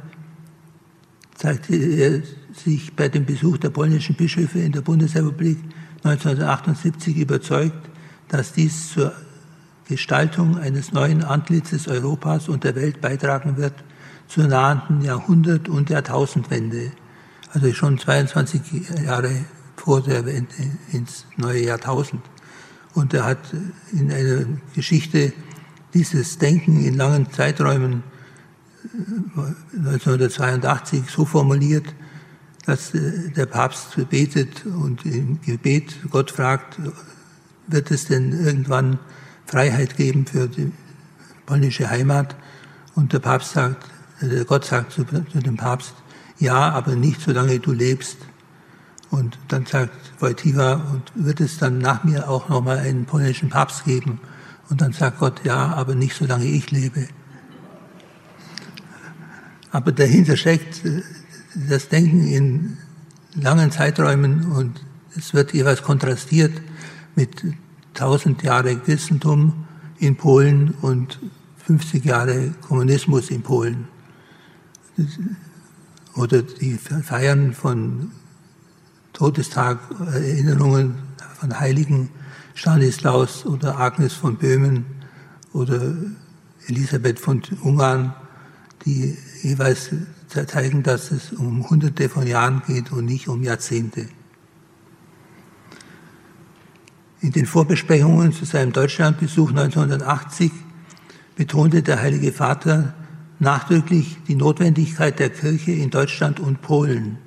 zeigte 1.35 1.75
er 1.75 2.21
sich 2.53 2.95
bei 2.95 3.09
dem 3.09 3.25
Besuch 3.25 3.57
der 3.57 3.69
polnischen 3.69 4.15
Bischöfe 4.15 4.59
in 4.59 4.71
der 4.71 4.79
Bundesrepublik 4.79 5.57
1978 6.05 7.17
überzeugt, 7.17 7.89
dass 8.29 8.53
dies 8.53 8.93
zur 8.93 9.11
Gestaltung 9.89 10.57
eines 10.57 10.93
neuen 10.93 11.21
Antlitzes 11.21 11.89
Europas 11.89 12.47
und 12.47 12.63
der 12.63 12.75
Welt 12.75 13.01
beitragen 13.01 13.57
wird 13.57 13.73
zur 14.29 14.47
nahenden 14.47 15.01
Jahrhundert- 15.01 15.67
und 15.67 15.89
Jahrtausendwende, 15.89 16.93
also 17.51 17.73
schon 17.73 17.97
22 17.97 19.01
Jahre 19.05 19.43
vor 19.75 19.99
der 19.99 20.25
Wende 20.25 20.53
ins 20.93 21.25
neue 21.35 21.65
Jahrtausend. 21.65 22.21
Und 22.93 23.13
er 23.13 23.25
hat 23.25 23.39
in 23.91 24.11
einer 24.11 24.45
Geschichte 24.75 25.33
dieses 25.93 26.37
Denken 26.37 26.83
in 26.85 26.95
langen 26.95 27.31
Zeiträumen 27.31 28.03
1982 29.75 30.99
äh, 30.99 31.03
so 31.09 31.25
formuliert, 31.25 31.85
dass 32.65 32.93
äh, 32.93 33.29
der 33.29 33.45
Papst 33.45 33.97
betet 34.09 34.65
und 34.65 35.05
im 35.05 35.39
Gebet 35.41 35.95
Gott 36.09 36.31
fragt, 36.31 36.77
wird 37.67 37.91
es 37.91 38.05
denn 38.05 38.31
irgendwann 38.45 38.99
Freiheit 39.45 39.95
geben 39.95 40.25
für 40.25 40.47
die 40.47 40.71
polnische 41.45 41.89
Heimat? 41.89 42.35
Und 42.95 43.13
der 43.13 43.19
Papst 43.19 43.53
sagt, 43.53 43.87
der 44.21 44.45
Gott 44.45 44.65
sagt 44.65 44.91
zu 44.91 45.03
dem 45.03 45.57
Papst, 45.57 45.93
ja, 46.39 46.71
aber 46.71 46.95
nicht 46.95 47.21
solange 47.21 47.59
du 47.59 47.71
lebst. 47.71 48.17
Und 49.13 49.37
dann 49.47 49.67
sagt 49.67 49.93
Wojtyła, 50.19 50.73
und 50.91 51.11
wird 51.13 51.39
es 51.39 51.59
dann 51.59 51.77
nach 51.77 52.03
mir 52.03 52.27
auch 52.27 52.49
nochmal 52.49 52.79
einen 52.79 53.05
polnischen 53.05 53.49
Papst 53.49 53.85
geben? 53.85 54.19
Und 54.71 54.81
dann 54.81 54.91
sagt 54.91 55.19
Gott, 55.19 55.41
ja, 55.43 55.67
aber 55.67 55.93
nicht 55.93 56.15
solange 56.15 56.45
ich 56.45 56.71
lebe. 56.71 57.07
Aber 59.71 59.91
dahinter 59.91 60.35
steckt 60.35 60.83
äh, 60.83 61.03
das 61.69 61.89
Denken 61.89 62.25
in 62.25 62.77
langen 63.35 63.69
Zeiträumen 63.69 64.51
und 64.51 64.83
es 65.15 65.35
wird 65.35 65.53
jeweils 65.53 65.83
kontrastiert 65.83 66.59
mit 67.15 67.43
1000 67.93 68.41
Jahre 68.41 68.75
Christentum 68.77 69.67
in 69.99 70.15
Polen 70.15 70.73
und 70.81 71.19
50 71.67 72.03
Jahre 72.03 72.55
Kommunismus 72.67 73.29
in 73.29 73.43
Polen. 73.43 73.87
Oder 76.15 76.41
die 76.41 76.79
Feiern 76.79 77.53
von 77.53 78.09
Todestag 79.13 79.79
Erinnerungen 80.11 80.95
von 81.39 81.59
Heiligen 81.59 82.09
Stanislaus 82.55 83.45
oder 83.45 83.79
Agnes 83.79 84.13
von 84.13 84.37
Böhmen 84.37 84.85
oder 85.53 85.93
Elisabeth 86.67 87.19
von 87.19 87.41
Ungarn, 87.61 88.15
die 88.85 89.15
jeweils 89.43 89.91
zeigen, 90.27 90.81
dass 90.81 91.11
es 91.11 91.31
um 91.31 91.69
Hunderte 91.69 92.09
von 92.09 92.25
Jahren 92.25 92.63
geht 92.65 92.91
und 92.91 93.05
nicht 93.05 93.27
um 93.27 93.43
Jahrzehnte. 93.43 94.07
In 97.21 97.31
den 97.31 97.45
Vorbesprechungen 97.45 98.33
zu 98.33 98.45
seinem 98.45 98.73
Deutschlandbesuch 98.73 99.49
1980 99.49 100.51
betonte 101.35 101.83
der 101.83 102.01
Heilige 102.01 102.31
Vater 102.31 102.95
nachdrücklich 103.39 104.17
die 104.27 104.35
Notwendigkeit 104.35 105.19
der 105.19 105.29
Kirche 105.29 105.71
in 105.71 105.91
Deutschland 105.91 106.39
und 106.39 106.61
Polen 106.61 107.17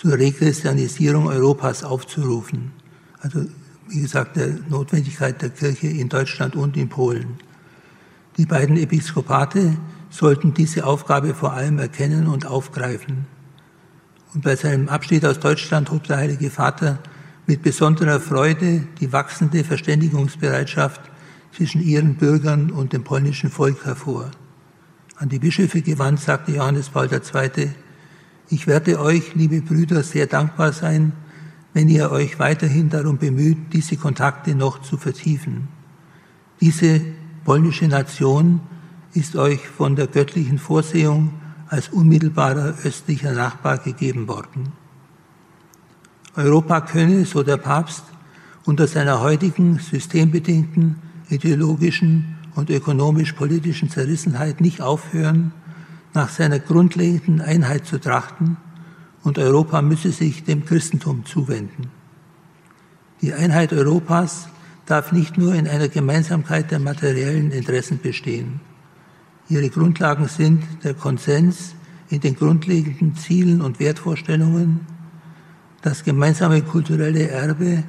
zur 0.00 0.18
Rechristianisierung 0.18 1.26
Europas 1.26 1.84
aufzurufen. 1.84 2.72
Also 3.20 3.44
wie 3.88 4.00
gesagt, 4.00 4.36
der 4.36 4.48
Notwendigkeit 4.70 5.42
der 5.42 5.50
Kirche 5.50 5.88
in 5.88 6.08
Deutschland 6.08 6.56
und 6.56 6.76
in 6.78 6.88
Polen. 6.88 7.38
Die 8.38 8.46
beiden 8.46 8.78
Episkopate 8.78 9.76
sollten 10.08 10.54
diese 10.54 10.86
Aufgabe 10.86 11.34
vor 11.34 11.52
allem 11.52 11.78
erkennen 11.78 12.28
und 12.28 12.46
aufgreifen. 12.46 13.26
Und 14.32 14.42
bei 14.42 14.56
seinem 14.56 14.88
Abschied 14.88 15.26
aus 15.26 15.38
Deutschland 15.38 15.90
hob 15.90 16.04
der 16.04 16.16
Heilige 16.16 16.48
Vater 16.48 16.98
mit 17.46 17.62
besonderer 17.62 18.20
Freude 18.20 18.86
die 19.00 19.12
wachsende 19.12 19.64
Verständigungsbereitschaft 19.64 21.02
zwischen 21.54 21.82
ihren 21.82 22.14
Bürgern 22.14 22.70
und 22.70 22.94
dem 22.94 23.04
polnischen 23.04 23.50
Volk 23.50 23.84
hervor. 23.84 24.30
An 25.16 25.28
die 25.28 25.40
Bischöfe 25.40 25.82
gewandt 25.82 26.20
sagte 26.20 26.52
Johannes 26.52 26.88
Paul 26.88 27.10
II., 27.12 27.74
ich 28.50 28.66
werde 28.66 29.00
euch, 29.00 29.34
liebe 29.34 29.62
Brüder, 29.62 30.02
sehr 30.02 30.26
dankbar 30.26 30.72
sein, 30.72 31.12
wenn 31.72 31.88
ihr 31.88 32.10
euch 32.10 32.38
weiterhin 32.40 32.88
darum 32.90 33.16
bemüht, 33.16 33.72
diese 33.72 33.96
Kontakte 33.96 34.56
noch 34.56 34.82
zu 34.82 34.96
vertiefen. 34.96 35.68
Diese 36.60 37.00
polnische 37.44 37.86
Nation 37.86 38.60
ist 39.14 39.36
euch 39.36 39.66
von 39.68 39.94
der 39.94 40.08
göttlichen 40.08 40.58
Vorsehung 40.58 41.30
als 41.68 41.88
unmittelbarer 41.90 42.74
östlicher 42.84 43.32
Nachbar 43.32 43.78
gegeben 43.78 44.26
worden. 44.26 44.72
Europa 46.34 46.80
könne, 46.80 47.24
so 47.24 47.44
der 47.44 47.56
Papst, 47.56 48.04
unter 48.64 48.88
seiner 48.88 49.20
heutigen 49.20 49.78
systembedingten 49.78 50.96
ideologischen 51.28 52.36
und 52.56 52.68
ökonomisch-politischen 52.68 53.90
Zerrissenheit 53.90 54.60
nicht 54.60 54.80
aufhören, 54.80 55.52
nach 56.14 56.28
seiner 56.28 56.58
grundlegenden 56.58 57.40
Einheit 57.40 57.86
zu 57.86 58.00
trachten 58.00 58.56
und 59.22 59.38
Europa 59.38 59.82
müsse 59.82 60.12
sich 60.12 60.44
dem 60.44 60.64
Christentum 60.64 61.24
zuwenden. 61.24 61.90
Die 63.22 63.34
Einheit 63.34 63.72
Europas 63.72 64.48
darf 64.86 65.12
nicht 65.12 65.38
nur 65.38 65.54
in 65.54 65.68
einer 65.68 65.88
Gemeinsamkeit 65.88 66.70
der 66.70 66.80
materiellen 66.80 67.52
Interessen 67.52 68.00
bestehen. 68.00 68.60
Ihre 69.48 69.68
Grundlagen 69.68 70.26
sind 70.26 70.64
der 70.84 70.94
Konsens 70.94 71.74
in 72.08 72.20
den 72.20 72.34
grundlegenden 72.34 73.14
Zielen 73.16 73.60
und 73.60 73.78
Wertvorstellungen, 73.78 74.80
das 75.82 76.02
gemeinsame 76.02 76.62
kulturelle 76.62 77.28
Erbe 77.28 77.84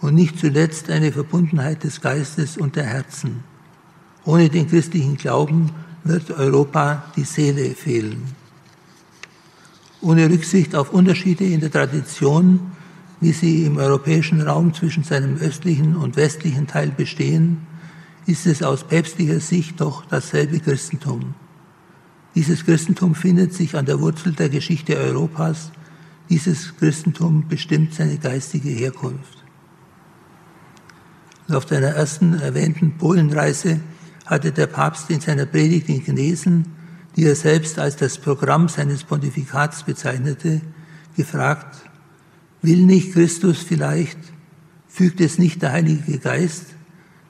und 0.00 0.14
nicht 0.14 0.38
zuletzt 0.38 0.90
eine 0.90 1.10
Verbundenheit 1.10 1.84
des 1.84 2.00
Geistes 2.00 2.56
und 2.56 2.76
der 2.76 2.84
Herzen. 2.84 3.42
Ohne 4.24 4.48
den 4.48 4.68
christlichen 4.68 5.16
Glauben 5.16 5.70
wird 6.08 6.30
Europa 6.30 7.04
die 7.16 7.24
Seele 7.24 7.74
fehlen. 7.74 8.22
Ohne 10.00 10.30
Rücksicht 10.30 10.74
auf 10.74 10.92
Unterschiede 10.92 11.44
in 11.44 11.60
der 11.60 11.70
Tradition, 11.70 12.72
wie 13.20 13.32
sie 13.32 13.64
im 13.64 13.78
europäischen 13.78 14.40
Raum 14.42 14.74
zwischen 14.74 15.04
seinem 15.04 15.36
östlichen 15.38 15.96
und 15.96 16.16
westlichen 16.16 16.66
Teil 16.66 16.90
bestehen, 16.90 17.66
ist 18.26 18.46
es 18.46 18.62
aus 18.62 18.84
päpstlicher 18.84 19.40
Sicht 19.40 19.80
doch 19.80 20.04
dasselbe 20.04 20.60
Christentum. 20.60 21.34
Dieses 22.34 22.64
Christentum 22.66 23.14
findet 23.14 23.54
sich 23.54 23.74
an 23.76 23.86
der 23.86 24.00
Wurzel 24.00 24.32
der 24.32 24.50
Geschichte 24.50 24.96
Europas. 24.96 25.72
Dieses 26.28 26.76
Christentum 26.76 27.48
bestimmt 27.48 27.94
seine 27.94 28.18
geistige 28.18 28.68
Herkunft. 28.68 29.42
Und 31.48 31.54
auf 31.54 31.66
seiner 31.66 31.88
ersten 31.88 32.34
erwähnten 32.34 32.98
Polenreise 32.98 33.80
hatte 34.26 34.52
der 34.52 34.66
Papst 34.66 35.08
in 35.10 35.20
seiner 35.20 35.46
Predigt 35.46 35.88
in 35.88 36.04
Gnesen, 36.04 36.66
die 37.16 37.24
er 37.24 37.36
selbst 37.36 37.78
als 37.78 37.96
das 37.96 38.18
Programm 38.18 38.68
seines 38.68 39.04
Pontifikats 39.04 39.84
bezeichnete, 39.84 40.60
gefragt, 41.16 41.76
will 42.60 42.82
nicht 42.82 43.12
Christus 43.12 43.58
vielleicht, 43.58 44.18
fügt 44.88 45.20
es 45.20 45.38
nicht 45.38 45.62
der 45.62 45.72
Heilige 45.72 46.18
Geist, 46.18 46.66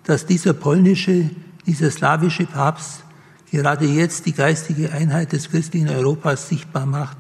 dass 0.05 0.27
dieser 0.27 0.55
polnische, 0.55 1.31
dieser 1.67 1.91
slawische 1.91 2.47
Papst 2.47 3.05
gerade 3.51 3.87
jetzt 3.87 4.27
die 4.27 4.33
geistige 4.33 4.93
Einheit 4.93 5.33
des 5.33 5.51
christlichen 5.51 5.89
Europas 5.89 6.49
sichtbar 6.49 6.87
macht, 6.87 7.19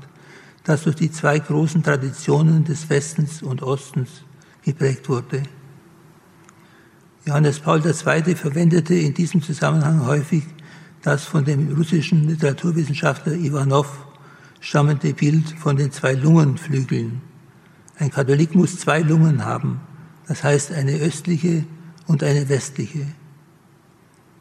das 0.64 0.82
durch 0.82 0.96
die 0.96 1.12
zwei 1.12 1.38
großen 1.38 1.82
Traditionen 1.82 2.64
des 2.64 2.88
Westens 2.90 3.42
und 3.42 3.62
Ostens 3.62 4.24
geprägt 4.64 5.08
wurde. 5.08 5.42
Johannes 7.26 7.58
Paul 7.58 7.84
II. 7.84 8.36
verwendete 8.36 8.94
in 8.94 9.12
diesem 9.12 9.42
Zusammenhang 9.42 10.06
häufig 10.06 10.44
das 11.02 11.24
von 11.24 11.44
dem 11.44 11.74
russischen 11.74 12.28
Literaturwissenschaftler 12.28 13.32
Ivanov 13.32 14.06
stammende 14.60 15.12
Bild 15.12 15.50
von 15.58 15.76
den 15.76 15.90
zwei 15.90 16.14
Lungenflügeln. 16.14 17.20
Ein 17.98 18.12
Katholik 18.12 18.54
muss 18.54 18.78
zwei 18.78 19.00
Lungen 19.00 19.44
haben, 19.44 19.80
das 20.28 20.44
heißt 20.44 20.72
eine 20.72 20.92
östliche 20.98 21.64
und 22.06 22.22
eine 22.22 22.48
westliche. 22.48 23.08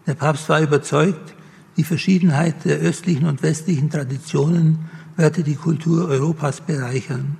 Der 0.06 0.13
Papst 0.13 0.48
war 0.48 0.62
überzeugt, 0.62 1.34
die 1.78 1.84
Verschiedenheit 1.84 2.65
der 2.65 2.78
östlichen 2.78 3.26
und 3.26 3.41
westlichen 3.41 3.89
Traditionen 3.89 4.86
werde 5.17 5.41
die 5.41 5.56
Kultur 5.56 6.08
Europas 6.08 6.62
bereichern. 6.62 7.38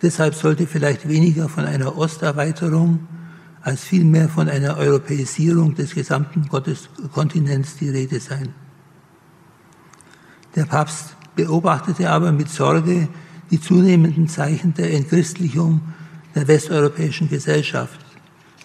Deshalb 0.00 0.34
sollte 0.34 0.66
vielleicht 0.66 1.06
weniger 1.06 1.50
von 1.50 1.66
einer 1.66 1.98
Osterweiterung, 1.98 3.06
als 3.62 3.84
vielmehr 3.84 4.28
von 4.28 4.48
einer 4.48 4.76
Europäisierung 4.76 5.74
des 5.74 5.94
gesamten 5.94 6.46
Gotteskontinents 6.48 7.76
die 7.76 7.90
Rede 7.90 8.20
sein. 8.20 8.54
Der 10.54 10.64
Papst 10.64 11.16
beobachtete 11.34 12.10
aber 12.10 12.32
mit 12.32 12.48
Sorge 12.48 13.08
die 13.50 13.60
zunehmenden 13.60 14.28
Zeichen 14.28 14.74
der 14.74 14.92
Entchristlichung 14.92 15.80
der 16.34 16.48
westeuropäischen 16.48 17.28
Gesellschaft. 17.28 17.98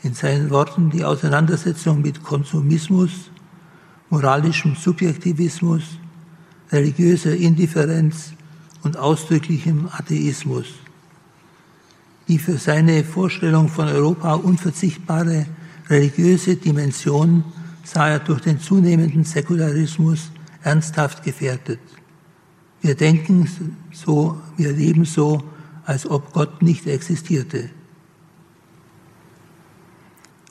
In 0.03 0.13
seinen 0.13 0.49
Worten 0.49 0.89
die 0.89 1.05
Auseinandersetzung 1.05 2.01
mit 2.01 2.23
Konsumismus, 2.23 3.31
moralischem 4.09 4.75
Subjektivismus, 4.75 5.83
religiöser 6.71 7.35
Indifferenz 7.35 8.33
und 8.83 8.97
ausdrücklichem 8.97 9.87
Atheismus 9.91 10.82
die 12.27 12.39
für 12.39 12.57
seine 12.57 13.03
Vorstellung 13.03 13.67
von 13.67 13.87
Europa 13.87 14.33
unverzichtbare 14.33 15.45
religiöse 15.89 16.55
Dimension 16.55 17.43
sah 17.83 18.09
er 18.09 18.19
durch 18.19 18.41
den 18.41 18.59
zunehmenden 18.59 19.23
Säkularismus 19.23 20.31
ernsthaft 20.63 21.23
gefährdet. 21.23 21.79
Wir 22.81 22.95
denken 22.95 23.49
so, 23.91 24.41
wir 24.57 24.71
leben 24.71 25.05
so, 25.05 25.43
als 25.85 26.09
ob 26.09 26.33
Gott 26.33 26.61
nicht 26.61 26.87
existierte. 26.87 27.69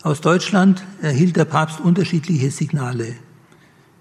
Aus 0.02 0.20
Deutschland 0.20 0.84
erhielt 1.00 1.36
der 1.36 1.44
Papst 1.44 1.80
unterschiedliche 1.80 2.50
Signale. 2.50 3.14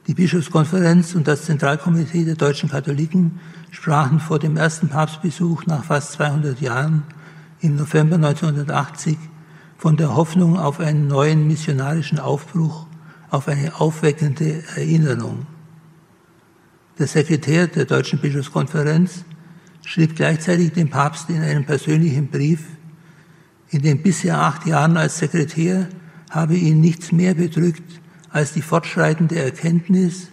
Die 0.08 0.16
Bischofskonferenz 0.16 1.14
und 1.14 1.28
das 1.28 1.46
Zentralkomitee 1.46 2.26
der 2.26 2.36
deutschen 2.36 2.70
Katholiken 2.70 3.40
sprachen 3.70 4.20
vor 4.20 4.40
dem 4.40 4.58
ersten 4.58 4.90
Papstbesuch 4.90 5.66
nach 5.68 5.84
fast 5.84 6.14
200 6.14 6.60
Jahren 6.60 7.04
im 7.62 7.76
November 7.76 8.16
1980 8.16 9.18
von 9.78 9.96
der 9.98 10.16
Hoffnung 10.16 10.58
auf 10.58 10.80
einen 10.80 11.08
neuen 11.08 11.48
missionarischen 11.48 12.20
Aufbruch, 12.20 12.88
auf 13.30 13.48
eine 13.48 13.80
aufweckende 13.80 14.64
Erinnerung. 14.76 15.46
Der 17.00 17.08
Sekretär 17.08 17.68
der 17.68 17.86
Deutschen 17.86 18.20
Bischofskonferenz 18.20 19.24
schrieb 19.84 20.16
gleichzeitig 20.16 20.74
dem 20.74 20.90
Papst 20.90 21.30
in 21.30 21.42
einem 21.42 21.66
persönlichen 21.66 22.28
Brief, 22.28 22.62
in 23.70 23.82
den 23.82 24.02
bisher 24.02 24.40
acht 24.40 24.66
Jahren 24.66 24.98
als 24.98 25.20
Sekretär 25.20 25.88
habe 26.30 26.56
ihn 26.56 26.82
nichts 26.82 27.12
mehr 27.12 27.34
bedrückt 27.34 28.02
als 28.30 28.54
die 28.54 28.62
fortschreitende 28.62 29.42
Erkenntnis, 29.42 30.28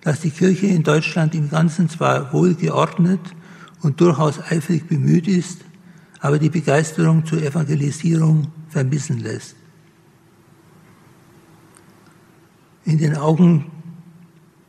dass 0.00 0.20
die 0.20 0.30
Kirche 0.30 0.66
in 0.66 0.82
Deutschland 0.82 1.34
im 1.34 1.48
Ganzen 1.48 1.88
zwar 1.88 2.32
wohl 2.32 2.54
geordnet 2.54 3.20
und 3.80 4.00
durchaus 4.00 4.40
eifrig 4.40 4.88
bemüht 4.88 5.28
ist, 5.28 5.60
aber 6.22 6.38
die 6.38 6.50
Begeisterung 6.50 7.26
zur 7.26 7.42
Evangelisierung 7.42 8.46
vermissen 8.68 9.18
lässt. 9.18 9.56
In 12.84 12.98
den 12.98 13.16
Augen 13.16 13.66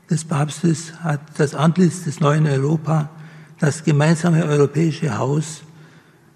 des 0.10 0.26
Papstes 0.26 0.94
hat 1.04 1.22
das 1.38 1.54
Antlitz 1.54 2.06
des 2.06 2.20
neuen 2.20 2.48
Europa, 2.48 3.12
das 3.60 3.84
gemeinsame 3.84 4.44
europäische 4.46 5.16
Haus, 5.18 5.62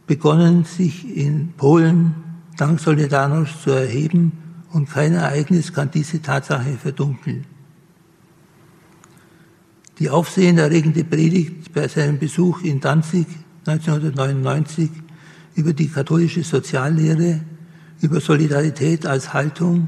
begonnen, 0.06 0.66
sich 0.66 1.18
in 1.18 1.52
Polen 1.58 2.14
dank 2.56 2.80
Solidarność 2.80 3.62
zu 3.64 3.72
erheben 3.72 4.32
und 4.72 4.90
kein 4.90 5.14
Ereignis 5.14 5.74
kann 5.74 5.90
diese 5.90 6.22
Tatsache 6.22 6.78
verdunkeln. 6.78 7.46
Die 9.98 10.12
aufsehenerregende 10.12 11.04
Predigt 11.04 11.74
bei 11.74 11.88
seinem 11.88 12.20
Besuch 12.20 12.62
in 12.62 12.80
Danzig 12.80 13.26
1999 13.66 15.07
über 15.58 15.74
die 15.74 15.90
katholische 15.90 16.44
Soziallehre, 16.44 17.42
über 18.00 18.22
Solidarität 18.22 19.06
als 19.06 19.34
Haltung, 19.34 19.88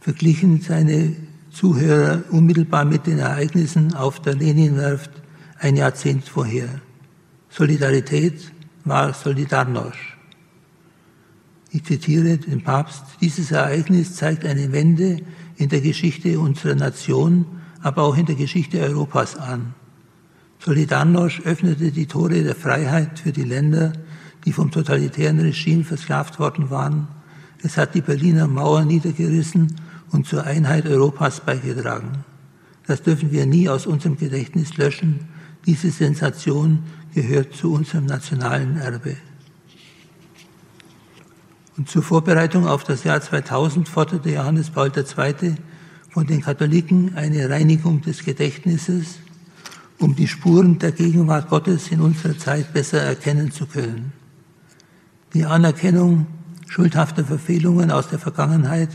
verglichen 0.00 0.62
seine 0.62 1.14
Zuhörer 1.50 2.24
unmittelbar 2.30 2.86
mit 2.86 3.06
den 3.06 3.18
Ereignissen 3.18 3.94
auf 3.94 4.20
der 4.20 4.34
Leninwerft 4.34 5.10
ein 5.58 5.76
Jahrzehnt 5.76 6.24
vorher. 6.24 6.80
Solidarität 7.50 8.50
war 8.84 9.12
Solidarność. 9.12 10.16
Ich 11.70 11.84
zitiere 11.84 12.38
den 12.38 12.62
Papst, 12.62 13.04
dieses 13.20 13.50
Ereignis 13.50 14.16
zeigt 14.16 14.44
eine 14.46 14.72
Wende 14.72 15.18
in 15.56 15.68
der 15.68 15.82
Geschichte 15.82 16.40
unserer 16.40 16.74
Nation, 16.74 17.44
aber 17.82 18.04
auch 18.04 18.16
in 18.16 18.26
der 18.26 18.36
Geschichte 18.36 18.80
Europas 18.80 19.36
an. 19.36 19.74
Solidarność 20.64 21.42
öffnete 21.44 21.92
die 21.92 22.06
Tore 22.06 22.42
der 22.42 22.54
Freiheit 22.54 23.18
für 23.18 23.32
die 23.32 23.44
Länder, 23.44 23.92
die 24.44 24.52
vom 24.52 24.70
totalitären 24.70 25.38
Regime 25.38 25.84
versklavt 25.84 26.38
worden 26.38 26.70
waren. 26.70 27.08
Es 27.62 27.76
hat 27.76 27.94
die 27.94 28.00
Berliner 28.00 28.48
Mauer 28.48 28.84
niedergerissen 28.84 29.76
und 30.10 30.26
zur 30.26 30.44
Einheit 30.44 30.86
Europas 30.86 31.40
beigetragen. 31.40 32.24
Das 32.86 33.02
dürfen 33.02 33.30
wir 33.30 33.46
nie 33.46 33.68
aus 33.68 33.86
unserem 33.86 34.16
Gedächtnis 34.16 34.76
löschen. 34.76 35.20
Diese 35.66 35.90
Sensation 35.90 36.80
gehört 37.14 37.54
zu 37.54 37.72
unserem 37.72 38.06
nationalen 38.06 38.76
Erbe. 38.76 39.16
Und 41.76 41.88
zur 41.88 42.02
Vorbereitung 42.02 42.66
auf 42.66 42.84
das 42.84 43.04
Jahr 43.04 43.20
2000 43.20 43.88
forderte 43.88 44.30
Johannes 44.30 44.70
Paul 44.70 44.92
II. 44.94 45.54
von 46.10 46.26
den 46.26 46.42
Katholiken 46.42 47.16
eine 47.16 47.48
Reinigung 47.48 48.02
des 48.02 48.24
Gedächtnisses, 48.24 49.18
um 49.98 50.14
die 50.14 50.28
Spuren 50.28 50.78
der 50.78 50.92
Gegenwart 50.92 51.48
Gottes 51.48 51.90
in 51.90 52.00
unserer 52.00 52.36
Zeit 52.36 52.72
besser 52.74 53.00
erkennen 53.00 53.52
zu 53.52 53.66
können. 53.66 54.12
Die 55.34 55.46
Anerkennung 55.46 56.26
schuldhafter 56.68 57.24
Verfehlungen 57.24 57.90
aus 57.90 58.08
der 58.08 58.18
Vergangenheit 58.18 58.90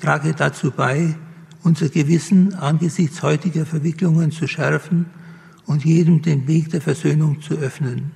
trage 0.00 0.34
dazu 0.34 0.70
bei, 0.70 1.16
unser 1.64 1.88
Gewissen 1.88 2.54
angesichts 2.54 3.22
heutiger 3.22 3.66
Verwicklungen 3.66 4.30
zu 4.30 4.46
schärfen 4.46 5.06
und 5.66 5.84
jedem 5.84 6.22
den 6.22 6.46
Weg 6.46 6.70
der 6.70 6.80
Versöhnung 6.80 7.42
zu 7.42 7.54
öffnen. 7.54 8.12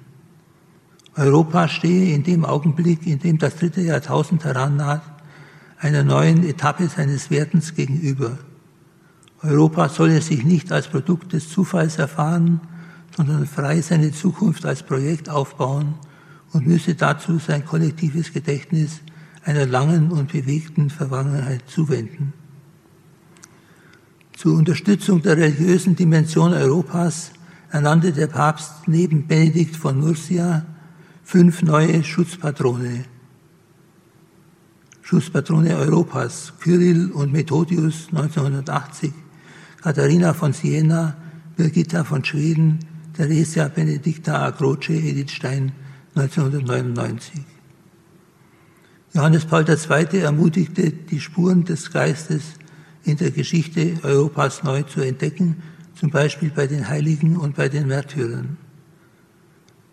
Europa 1.16 1.66
stehe 1.66 2.14
in 2.14 2.22
dem 2.22 2.44
Augenblick, 2.44 3.08
in 3.08 3.18
dem 3.18 3.38
das 3.38 3.56
dritte 3.56 3.80
Jahrtausend 3.80 4.44
herannaht, 4.44 5.02
einer 5.80 6.04
neuen 6.04 6.44
Etappe 6.44 6.88
seines 6.88 7.28
Werdens 7.30 7.74
gegenüber. 7.74 8.38
Europa 9.42 9.88
solle 9.88 10.22
sich 10.22 10.44
nicht 10.44 10.70
als 10.70 10.86
Produkt 10.86 11.32
des 11.32 11.48
Zufalls 11.48 11.98
erfahren, 11.98 12.60
sondern 13.16 13.46
frei 13.46 13.80
seine 13.80 14.12
Zukunft 14.12 14.64
als 14.64 14.84
Projekt 14.84 15.28
aufbauen 15.28 15.94
und 16.54 16.66
müsse 16.68 16.94
dazu 16.94 17.38
sein 17.38 17.66
kollektives 17.66 18.32
Gedächtnis 18.32 19.00
einer 19.44 19.66
langen 19.66 20.10
und 20.12 20.32
bewegten 20.32 20.88
Vergangenheit 20.88 21.68
zuwenden. 21.68 22.32
Zur 24.36 24.56
Unterstützung 24.56 25.20
der 25.20 25.36
religiösen 25.36 25.96
Dimension 25.96 26.52
Europas 26.52 27.32
ernannte 27.70 28.12
der 28.12 28.28
Papst 28.28 28.86
neben 28.86 29.26
Benedikt 29.26 29.76
von 29.76 29.98
Nursia 29.98 30.64
fünf 31.24 31.62
neue 31.62 32.04
Schutzpatrone. 32.04 33.04
Schutzpatrone 35.02 35.76
Europas, 35.76 36.52
Kyrill 36.60 37.10
und 37.10 37.32
Methodius 37.32 38.08
1980, 38.12 39.12
Katharina 39.82 40.32
von 40.34 40.52
Siena, 40.52 41.16
Birgitta 41.56 42.04
von 42.04 42.24
Schweden, 42.24 42.78
Theresia 43.14 43.68
Benedicta 43.68 44.46
Acroce, 44.46 44.90
Edith 44.90 45.32
Stein 45.32 45.72
1999. 46.16 47.42
Johannes 49.12 49.44
Paul 49.44 49.64
II. 49.68 50.20
ermutigte, 50.20 50.90
die 50.90 51.20
Spuren 51.20 51.64
des 51.64 51.90
Geistes 51.90 52.42
in 53.04 53.16
der 53.16 53.30
Geschichte 53.30 53.98
Europas 54.02 54.62
neu 54.62 54.82
zu 54.82 55.00
entdecken, 55.00 55.62
zum 55.94 56.10
Beispiel 56.10 56.50
bei 56.50 56.66
den 56.66 56.88
Heiligen 56.88 57.36
und 57.36 57.56
bei 57.56 57.68
den 57.68 57.88
Märtyrern. 57.88 58.56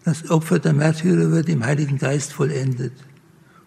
Das 0.03 0.29
Opfer 0.31 0.59
der 0.59 0.73
Märtyrer 0.73 1.31
wird 1.31 1.49
im 1.49 1.63
Heiligen 1.63 1.97
Geist 1.97 2.33
vollendet. 2.33 2.93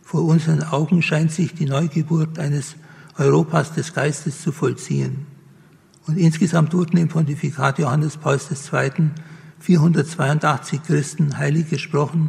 Vor 0.02 0.24
unseren 0.24 0.62
Augen 0.62 1.02
scheint 1.02 1.32
sich 1.32 1.54
die 1.54 1.66
Neugeburt 1.66 2.38
eines 2.38 2.76
Europas 3.16 3.72
des 3.72 3.94
Geistes 3.94 4.42
zu 4.42 4.50
vollziehen. 4.50 5.26
Und 6.06 6.18
insgesamt 6.18 6.74
wurden 6.74 6.98
im 6.98 7.08
Pontifikat 7.08 7.78
Johannes 7.78 8.16
Pauls 8.16 8.48
II. 8.50 9.10
482 9.64 10.82
Christen 10.82 11.38
heilig 11.38 11.70
gesprochen 11.70 12.28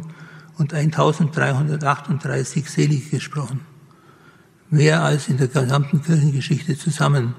und 0.56 0.72
1338 0.72 2.70
selig 2.70 3.10
gesprochen. 3.10 3.60
Mehr 4.70 5.02
als 5.02 5.28
in 5.28 5.36
der 5.36 5.48
gesamten 5.48 6.02
Kirchengeschichte 6.02 6.78
zusammen 6.78 7.34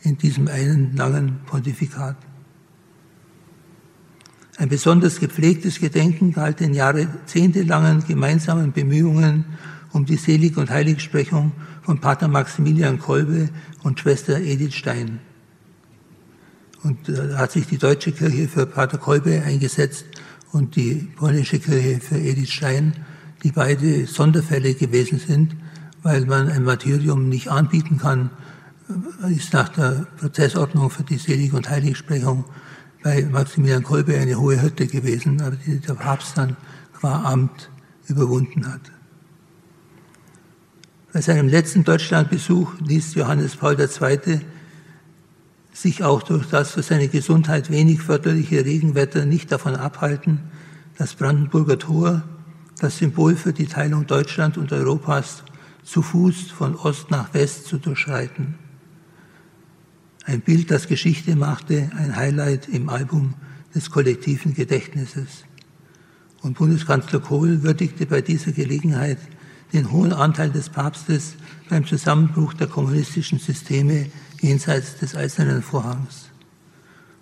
in 0.00 0.16
diesem 0.16 0.48
einen 0.48 0.96
langen 0.96 1.40
Pontifikat. 1.44 2.16
Ein 4.56 4.70
besonders 4.70 5.20
gepflegtes 5.20 5.78
Gedenken 5.78 6.32
galt 6.32 6.60
den 6.60 6.72
jahrzehntelangen 6.72 8.02
gemeinsamen 8.06 8.72
Bemühungen 8.72 9.44
um 9.92 10.06
die 10.06 10.16
Selig- 10.16 10.56
und 10.56 10.70
Heiligsprechung 10.70 11.52
von 11.82 12.00
Pater 12.00 12.28
Maximilian 12.28 12.98
Kolbe 12.98 13.50
und 13.82 14.00
Schwester 14.00 14.40
Edith 14.40 14.74
Stein. 14.74 15.20
Und 16.84 17.08
da 17.08 17.38
hat 17.38 17.52
sich 17.52 17.66
die 17.66 17.78
deutsche 17.78 18.12
Kirche 18.12 18.46
für 18.46 18.66
Pater 18.66 18.98
Kolbe 18.98 19.42
eingesetzt 19.42 20.04
und 20.52 20.76
die 20.76 21.08
polnische 21.16 21.58
Kirche 21.58 21.98
für 21.98 22.18
Edith 22.18 22.50
Stein, 22.50 22.92
die 23.42 23.52
beide 23.52 24.06
Sonderfälle 24.06 24.74
gewesen 24.74 25.18
sind, 25.18 25.56
weil 26.02 26.26
man 26.26 26.48
ein 26.48 26.62
Martyrium 26.62 27.30
nicht 27.30 27.48
anbieten 27.48 27.96
kann, 27.96 28.28
ist 29.34 29.54
nach 29.54 29.70
der 29.70 30.06
Prozessordnung 30.18 30.90
für 30.90 31.04
die 31.04 31.16
Selig- 31.16 31.54
und 31.54 31.70
Heiligsprechung 31.70 32.44
bei 33.02 33.22
Maximilian 33.22 33.82
Kolbe 33.82 34.18
eine 34.18 34.38
hohe 34.38 34.60
Hürde 34.60 34.86
gewesen, 34.86 35.40
aber 35.40 35.56
die 35.56 35.80
der 35.80 35.94
Papst 35.94 36.36
dann 36.36 36.54
qua 36.92 37.22
Amt 37.24 37.70
überwunden 38.08 38.70
hat. 38.70 38.92
Bei 41.14 41.22
seinem 41.22 41.48
letzten 41.48 41.82
Deutschlandbesuch 41.84 42.74
ließ 42.80 43.14
Johannes 43.14 43.56
Paul 43.56 43.80
II. 43.80 44.40
Sich 45.74 46.04
auch 46.04 46.22
durch 46.22 46.46
das 46.46 46.70
für 46.70 46.82
seine 46.82 47.08
Gesundheit 47.08 47.70
wenig 47.70 48.00
förderliche 48.00 48.64
Regenwetter 48.64 49.26
nicht 49.26 49.52
davon 49.52 49.74
abhalten, 49.74 50.40
das 50.96 51.14
Brandenburger 51.14 51.78
Tor, 51.78 52.22
das 52.78 52.98
Symbol 52.98 53.34
für 53.34 53.52
die 53.52 53.66
Teilung 53.66 54.06
Deutschland 54.06 54.56
und 54.56 54.72
Europas, 54.72 55.42
zu 55.82 56.00
Fuß 56.00 56.52
von 56.52 56.76
Ost 56.76 57.10
nach 57.10 57.34
West 57.34 57.66
zu 57.66 57.78
durchschreiten. 57.78 58.54
Ein 60.24 60.40
Bild, 60.40 60.70
das 60.70 60.86
Geschichte 60.86 61.36
machte, 61.36 61.90
ein 61.98 62.16
Highlight 62.16 62.68
im 62.68 62.88
Album 62.88 63.34
des 63.74 63.90
kollektiven 63.90 64.54
Gedächtnisses. 64.54 65.44
Und 66.40 66.56
Bundeskanzler 66.56 67.20
Kohl 67.20 67.62
würdigte 67.62 68.06
bei 68.06 68.22
dieser 68.22 68.52
Gelegenheit 68.52 69.18
den 69.72 69.90
hohen 69.90 70.12
Anteil 70.12 70.50
des 70.50 70.70
Papstes 70.70 71.34
beim 71.68 71.84
Zusammenbruch 71.84 72.54
der 72.54 72.68
kommunistischen 72.68 73.38
Systeme 73.38 74.06
jenseits 74.44 74.98
des 74.98 75.16
Eisernen 75.16 75.62
Vorhangs. 75.62 76.28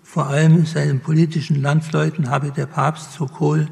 Vor 0.03 0.27
allem 0.27 0.65
seinen 0.65 0.99
politischen 0.99 1.61
Landsleuten 1.61 2.29
habe 2.29 2.51
der 2.51 2.65
Papst, 2.65 3.13
so 3.13 3.25
Kohl, 3.25 3.67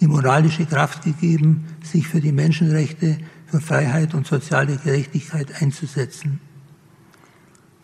die 0.00 0.06
moralische 0.06 0.66
Kraft 0.66 1.02
gegeben, 1.02 1.64
sich 1.82 2.06
für 2.06 2.20
die 2.20 2.32
Menschenrechte, 2.32 3.18
für 3.46 3.60
Freiheit 3.60 4.14
und 4.14 4.26
soziale 4.26 4.76
Gerechtigkeit 4.76 5.62
einzusetzen. 5.62 6.40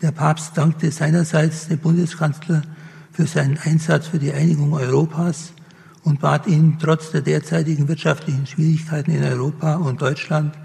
Der 0.01 0.11
Papst 0.11 0.57
dankte 0.57 0.91
seinerseits 0.91 1.67
dem 1.67 1.79
Bundeskanzler 1.79 2.61
für 3.11 3.25
seinen 3.25 3.57
Einsatz 3.57 4.07
für 4.07 4.19
die 4.19 4.31
Einigung 4.31 4.73
Europas 4.73 5.53
und 6.03 6.21
bat 6.21 6.47
ihn, 6.47 6.77
trotz 6.79 7.11
der 7.11 7.21
derzeitigen 7.21 7.87
wirtschaftlichen 7.87 8.45
Schwierigkeiten 8.45 9.11
in 9.11 9.23
Europa 9.23 9.75
und 9.75 10.01
Deutschland, 10.01 10.55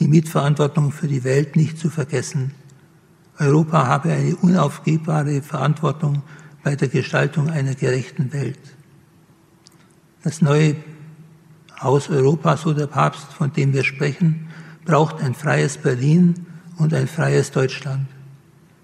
die 0.00 0.08
Mitverantwortung 0.08 0.92
für 0.92 1.08
die 1.08 1.24
Welt 1.24 1.56
nicht 1.56 1.78
zu 1.78 1.90
vergessen. 1.90 2.52
Europa 3.38 3.86
habe 3.86 4.12
eine 4.12 4.36
unaufgebbare 4.36 5.42
Verantwortung 5.42 6.22
bei 6.64 6.74
der 6.74 6.88
Gestaltung 6.88 7.50
einer 7.50 7.74
gerechten 7.74 8.32
Welt. 8.32 8.58
Das 10.24 10.42
neue 10.42 10.76
Haus 11.80 12.10
Europa, 12.10 12.56
so 12.56 12.72
der 12.72 12.88
Papst, 12.88 13.32
von 13.32 13.52
dem 13.52 13.72
wir 13.72 13.84
sprechen, 13.84 14.48
braucht 14.84 15.22
ein 15.22 15.34
freies 15.34 15.78
Berlin 15.78 16.34
und 16.76 16.92
ein 16.92 17.06
freies 17.06 17.52
Deutschland. 17.52 18.06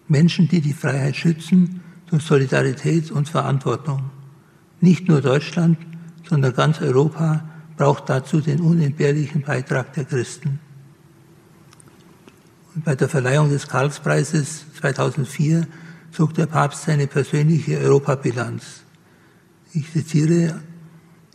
Menschen, 0.07 0.49
die 0.49 0.61
die 0.61 0.73
Freiheit 0.73 1.17
schützen 1.17 1.83
durch 2.07 2.23
Solidarität 2.23 3.11
und 3.11 3.29
Verantwortung. 3.29 4.11
Nicht 4.81 5.09
nur 5.09 5.21
Deutschland, 5.21 5.79
sondern 6.29 6.55
ganz 6.55 6.81
Europa 6.81 7.43
braucht 7.77 8.09
dazu 8.09 8.41
den 8.41 8.61
unentbehrlichen 8.61 9.43
Beitrag 9.43 9.93
der 9.95 10.05
Christen. 10.05 10.61
Und 12.75 12.85
bei 12.85 12.97
der 12.97 13.09
Verleihung 13.09 13.51
des 13.51 13.69
Karlspreises 13.69 14.65
2004 14.81 15.67
zog 16.11 16.35
der 16.35 16.47
Papst 16.47 16.85
seine 16.85 17.07
persönliche 17.07 17.79
Europabilanz. 17.79 18.83
Ich 19.73 19.93
zitiere, 19.93 20.61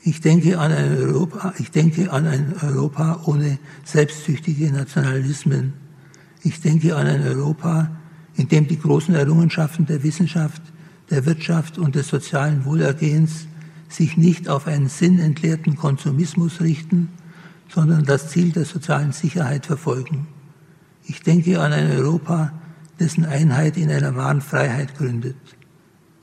ich 0.02 0.22
denke 0.22 0.60
an 0.60 0.72
ein 0.72 0.98
Europa, 0.98 1.54
ich 1.58 1.72
denke 1.72 2.12
an 2.12 2.26
ein 2.26 2.56
Europa 2.62 3.22
ohne 3.26 3.60
selbstsüchtige 3.84 4.72
Nationalismen. 4.72 5.74
Ich 6.44 6.62
denke 6.62 6.96
an 6.96 7.08
ein 7.08 7.24
Europa, 7.24 7.92
in 8.36 8.48
dem 8.48 8.68
die 8.68 8.80
großen 8.80 9.14
Errungenschaften 9.16 9.86
der 9.86 10.04
Wissenschaft, 10.04 10.62
der 11.10 11.26
Wirtschaft 11.26 11.78
und 11.78 11.96
des 11.96 12.08
sozialen 12.08 12.64
Wohlergehens 12.64 13.48
sich 13.90 14.16
nicht 14.16 14.48
auf 14.48 14.68
einen 14.68 14.88
sinnentleerten 14.88 15.76
Konsumismus 15.76 16.62
richten, 16.62 17.10
sondern 17.68 18.06
das 18.06 18.30
Ziel 18.30 18.52
der 18.52 18.66
sozialen 18.66 19.12
Sicherheit 19.12 19.66
verfolgen. 19.66 20.28
Ich 21.10 21.24
denke 21.24 21.60
an 21.60 21.74
ein 21.74 21.90
Europa, 21.90 22.54
dessen 23.00 23.26
Einheit 23.26 23.78
in 23.78 23.90
einer 23.90 24.16
wahren 24.16 24.42
Freiheit 24.42 24.96
gründet. 24.96 25.38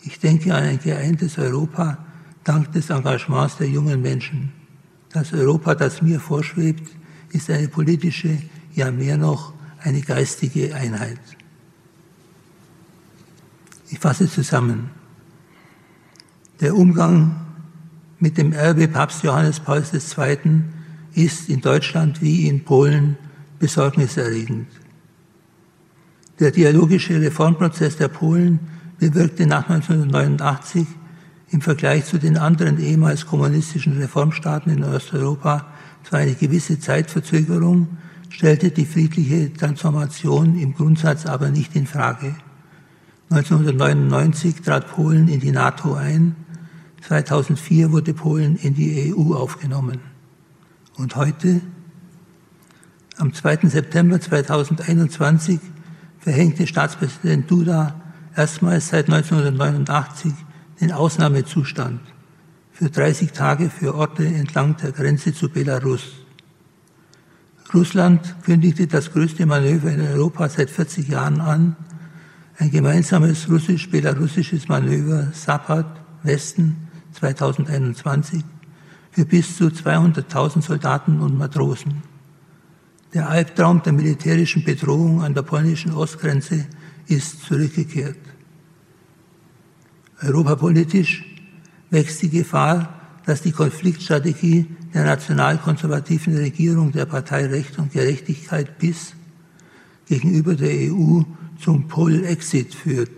Ich 0.03 0.21
denke 0.21 0.55
an 0.55 0.63
ein 0.63 0.79
geeintes 0.79 1.39
Europa 1.39 1.99
dank 2.45 2.71
des 2.71 2.91
Engagements 2.91 3.57
der 3.57 3.69
jungen 3.69 4.01
Menschen. 4.01 4.53
Das 5.11 5.33
Europa, 5.33 5.75
das 5.75 6.03
mir 6.03 6.21
vorschwebt, 6.21 6.89
ist 7.33 7.51
eine 7.51 7.67
politische, 7.67 8.39
ja 8.75 8.93
mehr 8.93 9.17
noch 9.17 9.55
eine 9.81 10.03
geistige 10.03 10.73
Einheit. 10.73 11.19
Ich 13.89 13.99
fasse 13.99 14.31
zusammen. 14.31 14.91
Der 16.61 16.77
Umgang 16.77 17.35
mit 18.21 18.39
dem 18.39 18.53
Erbe 18.53 18.87
Papst 18.87 19.25
Johannes 19.25 19.59
Pauls 19.59 19.93
II. 19.93 20.63
ist 21.15 21.49
in 21.49 21.61
Deutschland 21.61 22.23
wie 22.23 22.47
in 22.47 22.63
Polen 22.63 23.17
besorgniserregend. 23.59 24.69
Der 26.39 26.51
dialogische 26.51 27.21
Reformprozess 27.21 27.97
der 27.97 28.09
Polen 28.09 28.61
bewirkte 28.99 29.47
nach 29.47 29.69
1989 29.69 30.87
im 31.51 31.61
Vergleich 31.61 32.05
zu 32.05 32.19
den 32.19 32.37
anderen 32.37 32.79
ehemals 32.79 33.27
kommunistischen 33.27 33.99
Reformstaaten 33.99 34.71
in 34.71 34.85
Osteuropa 34.85 35.67
zwar 36.05 36.21
eine 36.21 36.35
gewisse 36.35 36.79
Zeitverzögerung, 36.79 37.89
stellte 38.29 38.71
die 38.71 38.85
friedliche 38.85 39.53
Transformation 39.53 40.59
im 40.59 40.75
Grundsatz 40.75 41.27
aber 41.27 41.51
nicht 41.51 41.75
in 41.75 41.87
Frage. 41.87 42.35
1999 43.31 44.63
trat 44.63 44.89
Polen 44.89 45.29
in 45.29 45.41
die 45.41 45.53
NATO 45.53 45.95
ein, 45.95 46.37
2004 47.03 47.93
wurde 47.93 48.15
Polen 48.15 48.57
in 48.57 48.75
die 48.75 49.15
EU 49.15 49.35
aufgenommen. 49.35 50.01
Und 50.97 51.17
heute, 51.17 51.61
am 53.19 53.33
2. 53.33 53.69
September 53.69 54.21
2021, 54.21 55.61
verhängte 56.19 56.67
Staatspräsident 56.67 57.51
Duda 57.51 57.95
erstmals 58.37 58.89
seit 58.89 59.07
1989 59.09 60.33
den 60.81 60.93
Ausnahmezustand 60.93 62.01
für 62.73 62.91
30 62.91 63.33
Tage 63.33 63.71
für 63.71 63.95
Orte 63.95 64.27
entlang 64.27 64.77
der 64.77 64.93
Grenze 64.93 65.33
zu 65.33 65.49
Belarus. 65.49 66.13
Russland 67.73 68.37
kündigte 68.45 68.87
das 68.87 69.13
größte 69.13 69.47
Manöver 69.47 69.91
in 69.91 70.01
Europa 70.01 70.49
seit 70.49 70.69
40 70.69 71.09
Jahren 71.09 71.41
an, 71.41 71.77
ein 72.59 72.71
gemeinsames 72.71 73.49
russisch-belarussisches 73.49 74.69
Manöver 74.69 75.29
Sapad 75.33 75.87
Westen 76.23 76.89
2021 77.13 78.45
für 79.11 79.25
bis 79.25 79.57
zu 79.57 79.67
200.000 79.67 80.63
Soldaten 80.63 81.21
und 81.21 81.39
Matrosen. 81.39 82.16
Der 83.15 83.29
Albtraum 83.29 83.83
der 83.83 83.93
militärischen 83.93 84.65
Bedrohung 84.65 85.23
an 85.23 85.35
der 85.35 85.43
polnischen 85.43 85.93
Ostgrenze 85.93 86.67
ist 87.07 87.43
zurückgekehrt. 87.43 88.19
Europapolitisch 90.23 91.25
wächst 91.91 92.23
die 92.23 92.31
Gefahr, 92.31 93.01
dass 93.27 93.43
die 93.43 93.53
Konfliktstrategie 93.53 94.67
der 94.95 95.05
nationalkonservativen 95.05 96.37
Regierung 96.37 96.93
der 96.93 97.07
Partei 97.07 97.47
Recht 97.47 97.79
und 97.79 97.93
Gerechtigkeit 97.93 98.79
bis 98.79 99.15
gegenüber 100.07 100.55
der 100.55 100.93
EU 100.93 101.23
zum 101.61 101.89
Pol-Exit 101.89 102.75
führt, 102.75 103.11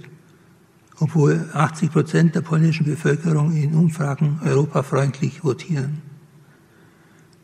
obwohl 0.99 1.49
80 1.53 1.93
Prozent 1.93 2.35
der 2.35 2.41
polnischen 2.41 2.87
Bevölkerung 2.87 3.55
in 3.55 3.75
Umfragen 3.75 4.41
europafreundlich 4.45 5.45
votieren. 5.45 6.08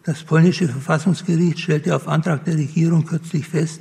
Das 0.04 0.22
polnische 0.22 0.68
Verfassungsgericht 0.68 1.58
stellte 1.58 1.96
auf 1.96 2.08
Antrag 2.08 2.44
der 2.44 2.58
Regierung 2.58 3.06
kürzlich 3.06 3.48
fest, 3.48 3.80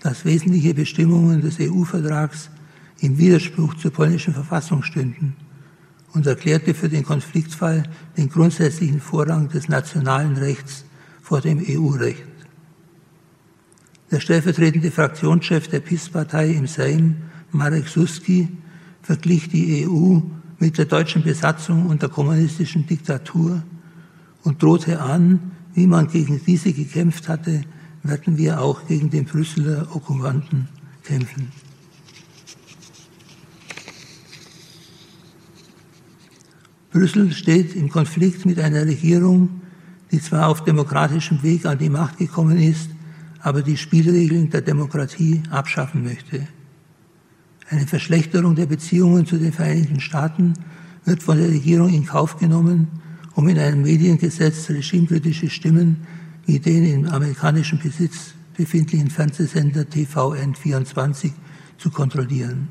dass 0.00 0.24
wesentliche 0.24 0.74
Bestimmungen 0.74 1.40
des 1.42 1.58
EU-Vertrags 1.60 2.50
im 3.00 3.18
Widerspruch 3.18 3.74
zur 3.74 3.92
polnischen 3.92 4.34
Verfassung 4.34 4.82
stünden 4.82 5.36
und 6.12 6.26
erklärte 6.26 6.74
für 6.74 6.88
den 6.88 7.04
Konfliktfall 7.04 7.84
den 8.16 8.28
grundsätzlichen 8.28 9.00
Vorrang 9.00 9.48
des 9.48 9.68
nationalen 9.68 10.36
Rechts 10.36 10.84
vor 11.22 11.40
dem 11.40 11.58
EU-Recht. 11.64 12.24
Der 14.10 14.18
stellvertretende 14.18 14.90
Fraktionschef 14.90 15.68
der 15.68 15.80
PiS-Partei 15.80 16.50
im 16.50 16.66
Sejm, 16.66 17.16
Marek 17.52 17.86
Suski, 17.86 18.48
verglich 19.02 19.48
die 19.48 19.86
EU 19.88 20.18
mit 20.58 20.78
der 20.78 20.86
deutschen 20.86 21.22
Besatzung 21.22 21.86
und 21.86 22.02
der 22.02 22.08
kommunistischen 22.08 22.86
Diktatur 22.86 23.62
und 24.44 24.62
drohte 24.62 25.00
an, 25.00 25.52
wie 25.74 25.86
man 25.86 26.06
gegen 26.06 26.40
diese 26.46 26.72
gekämpft 26.72 27.28
hatte, 27.28 27.62
werden 28.02 28.38
wir 28.38 28.60
auch 28.60 28.86
gegen 28.86 29.10
den 29.10 29.24
Brüsseler 29.24 29.88
Okkupanten 29.94 30.68
kämpfen. 31.02 31.48
Brüssel 36.92 37.32
steht 37.32 37.74
im 37.74 37.88
Konflikt 37.88 38.46
mit 38.46 38.60
einer 38.60 38.86
Regierung, 38.86 39.62
die 40.12 40.20
zwar 40.20 40.46
auf 40.48 40.62
demokratischem 40.62 41.42
Weg 41.42 41.66
an 41.66 41.78
die 41.78 41.88
Macht 41.88 42.18
gekommen 42.18 42.58
ist, 42.58 42.88
aber 43.40 43.62
die 43.62 43.76
Spielregeln 43.76 44.48
der 44.50 44.60
Demokratie 44.60 45.42
abschaffen 45.50 46.04
möchte. 46.04 46.46
Eine 47.68 47.86
Verschlechterung 47.86 48.54
der 48.54 48.66
Beziehungen 48.66 49.26
zu 49.26 49.38
den 49.38 49.52
Vereinigten 49.52 49.98
Staaten 49.98 50.54
wird 51.04 51.22
von 51.22 51.38
der 51.38 51.48
Regierung 51.48 51.92
in 51.92 52.06
Kauf 52.06 52.38
genommen, 52.38 52.86
um 53.34 53.48
in 53.48 53.58
einem 53.58 53.82
Mediengesetz 53.82 54.68
regimekritische 54.70 55.50
Stimmen 55.50 56.06
wie 56.46 56.58
den 56.58 56.84
im 56.84 57.08
amerikanischen 57.08 57.78
Besitz 57.78 58.34
befindlichen 58.56 59.10
Fernsehsender 59.10 59.82
TVN24 59.82 61.32
zu 61.78 61.90
kontrollieren. 61.90 62.68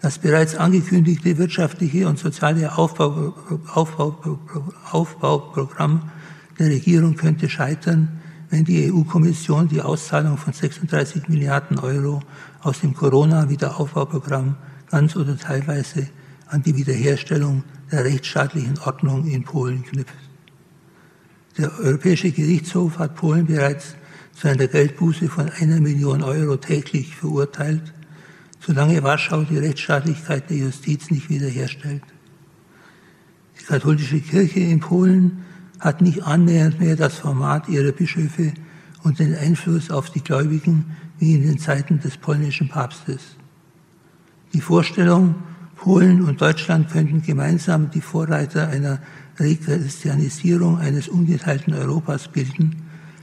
Das 0.00 0.18
bereits 0.18 0.56
angekündigte 0.56 1.36
wirtschaftliche 1.36 2.08
und 2.08 2.18
soziale 2.18 2.76
Aufbau, 2.76 3.34
Aufbau, 3.72 4.38
Aufbauprogramm 4.90 6.10
der 6.58 6.68
Regierung 6.68 7.16
könnte 7.16 7.48
scheitern, 7.48 8.20
wenn 8.48 8.64
die 8.64 8.90
EU-Kommission 8.90 9.68
die 9.68 9.82
Auszahlung 9.82 10.38
von 10.38 10.52
36 10.52 11.28
Milliarden 11.28 11.78
Euro 11.78 12.20
aus 12.62 12.80
dem 12.80 12.94
Corona-Wiederaufbauprogramm 12.94 14.56
ganz 14.90 15.14
oder 15.16 15.36
teilweise 15.36 16.08
an 16.50 16.62
die 16.62 16.76
Wiederherstellung 16.76 17.62
der 17.90 18.04
rechtsstaatlichen 18.04 18.78
Ordnung 18.80 19.26
in 19.26 19.44
Polen 19.44 19.84
knüpft. 19.84 20.14
Der 21.58 21.72
Europäische 21.78 22.30
Gerichtshof 22.30 22.98
hat 22.98 23.16
Polen 23.16 23.46
bereits 23.46 23.94
zu 24.34 24.48
einer 24.48 24.66
Geldbuße 24.66 25.28
von 25.28 25.48
einer 25.48 25.80
Million 25.80 26.22
Euro 26.22 26.56
täglich 26.56 27.14
verurteilt, 27.14 27.92
solange 28.60 29.02
Warschau 29.02 29.42
die 29.42 29.58
Rechtsstaatlichkeit 29.58 30.50
der 30.50 30.58
Justiz 30.58 31.10
nicht 31.10 31.28
wiederherstellt. 31.28 32.02
Die 33.60 33.64
katholische 33.64 34.20
Kirche 34.20 34.60
in 34.60 34.80
Polen 34.80 35.44
hat 35.78 36.00
nicht 36.00 36.22
annähernd 36.22 36.80
mehr 36.80 36.96
das 36.96 37.18
Format 37.18 37.68
ihrer 37.68 37.92
Bischöfe 37.92 38.52
und 39.02 39.18
den 39.18 39.36
Einfluss 39.36 39.90
auf 39.90 40.10
die 40.10 40.22
Gläubigen 40.22 40.96
wie 41.18 41.34
in 41.34 41.42
den 41.42 41.58
Zeiten 41.58 42.00
des 42.00 42.16
polnischen 42.16 42.68
Papstes. 42.68 43.36
Die 44.52 44.60
Vorstellung, 44.60 45.34
Polen 45.80 46.20
und 46.20 46.42
Deutschland 46.42 46.90
könnten 46.90 47.22
gemeinsam 47.22 47.90
die 47.90 48.02
Vorreiter 48.02 48.68
einer 48.68 49.00
Rechristianisierung 49.38 50.76
eines 50.76 51.08
ungeteilten 51.08 51.72
Europas 51.72 52.28
bilden, 52.28 52.82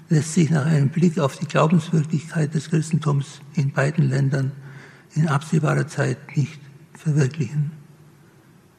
lässt 0.09 0.33
sich 0.33 0.49
nach 0.49 0.65
einem 0.65 0.89
Blick 0.89 1.19
auf 1.19 1.37
die 1.37 1.45
Glaubenswirklichkeit 1.45 2.55
des 2.55 2.71
Christentums 2.71 3.41
in 3.53 3.71
beiden 3.73 4.09
Ländern 4.09 4.53
in 5.13 5.27
absehbarer 5.27 5.85
Zeit 5.85 6.17
nicht 6.35 6.59
verwirklichen. 6.93 7.73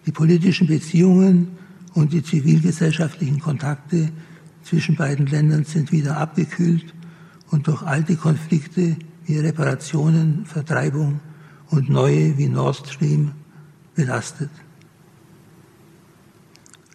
Die 0.07 0.13
politischen 0.13 0.67
Beziehungen 0.67 1.57
und 1.95 2.13
die 2.13 2.25
zivilgesellschaftlichen 2.25 3.39
Kontakte 3.39 4.09
zwischen 4.65 4.97
beiden 4.97 5.29
Ländern 5.29 5.63
sind 5.63 5.93
wieder 5.93 6.17
abgekühlt 6.17 6.93
und 7.53 7.69
durch 7.69 7.83
alte 7.83 8.17
Konflikte 8.17 8.97
wie 9.25 9.39
Reparationen, 9.39 10.47
Vertreibung 10.47 11.21
und 11.71 11.89
neue 11.89 12.37
wie 12.39 12.49
Nord 12.49 12.85
Stream 12.85 13.35
belastet. 13.99 14.51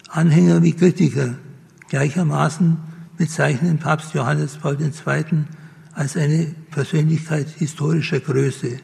Anhänger 0.08 0.64
wie 0.64 0.72
Kritiker 0.72 1.36
gleichermaßen 1.90 2.78
bezeichnen 3.18 3.78
Papst 3.78 4.14
Johannes 4.14 4.56
Paul 4.56 4.78
II. 4.82 5.44
als 5.92 6.16
eine 6.16 6.56
Persönlichkeit 6.72 7.50
historischer 7.50 8.22
Größe. 8.22 8.80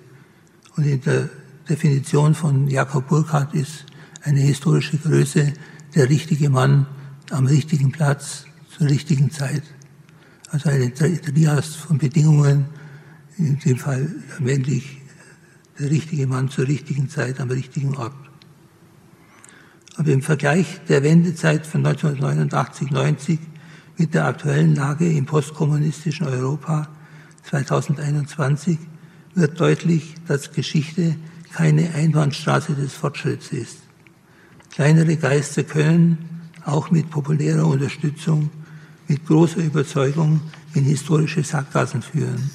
Und 0.75 0.83
in 0.83 0.99
der 1.01 1.29
Definition 1.69 2.35
von 2.35 2.67
Jakob 2.67 3.07
Burkhardt 3.07 3.53
ist 3.53 3.85
eine 4.23 4.41
historische 4.41 4.97
Größe 4.97 5.53
der 5.95 6.09
richtige 6.09 6.49
Mann 6.49 6.87
am 7.31 7.45
richtigen 7.47 7.89
Platz 7.93 8.45
zur 8.77 8.89
richtigen 8.89 9.31
Zeit. 9.31 9.63
Also 10.51 10.69
eine 10.69 10.93
Trias 10.93 11.75
von 11.75 11.97
Bedingungen, 11.97 12.65
in 13.37 13.59
dem 13.59 13.77
Fall 13.77 14.09
männlich 14.39 14.99
der 15.79 15.89
richtige 15.89 16.27
Mann 16.27 16.49
zur 16.49 16.67
richtigen 16.67 17.09
Zeit 17.09 17.39
am 17.39 17.49
richtigen 17.49 17.95
Ort. 17.95 18.13
Aber 19.95 20.11
im 20.11 20.21
Vergleich 20.21 20.81
der 20.87 21.03
Wendezeit 21.03 21.65
von 21.65 21.85
1989-90 21.85 23.37
mit 23.97 24.13
der 24.13 24.25
aktuellen 24.25 24.75
Lage 24.75 25.11
im 25.11 25.25
postkommunistischen 25.25 26.27
Europa 26.27 26.87
2021 27.43 28.77
wird 29.35 29.59
deutlich, 29.59 30.15
dass 30.27 30.51
Geschichte 30.51 31.15
keine 31.53 31.93
Einbahnstraße 31.93 32.75
des 32.75 32.93
Fortschritts 32.93 33.51
ist. 33.51 33.79
Kleinere 34.71 35.17
Geister 35.17 35.63
können, 35.63 36.49
auch 36.65 36.91
mit 36.91 37.09
populärer 37.09 37.65
Unterstützung, 37.65 38.49
mit 39.07 39.25
großer 39.25 39.59
Überzeugung 39.63 40.41
in 40.75 40.83
historische 40.83 41.43
Sackgassen 41.43 42.01
führen 42.01 42.51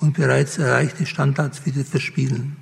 und 0.00 0.14
bereits 0.14 0.58
erreichte 0.58 1.06
Standards 1.06 1.64
wieder 1.66 1.84
verspielen. 1.84 2.56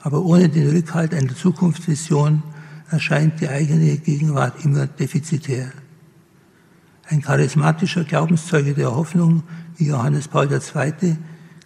Aber 0.00 0.22
ohne 0.24 0.48
den 0.48 0.70
Rückhalt 0.70 1.14
einer 1.14 1.34
Zukunftsvision 1.34 2.42
erscheint 2.90 3.40
die 3.40 3.48
eigene 3.48 3.98
Gegenwart 3.98 4.64
immer 4.64 4.86
defizitär. 4.86 5.70
Ein 7.06 7.22
charismatischer 7.22 8.04
Glaubenszeuge 8.04 8.72
der 8.74 8.94
Hoffnung 8.94 9.42
wie 9.76 9.88
Johannes 9.88 10.28
Paul 10.28 10.50
II. 10.50 11.16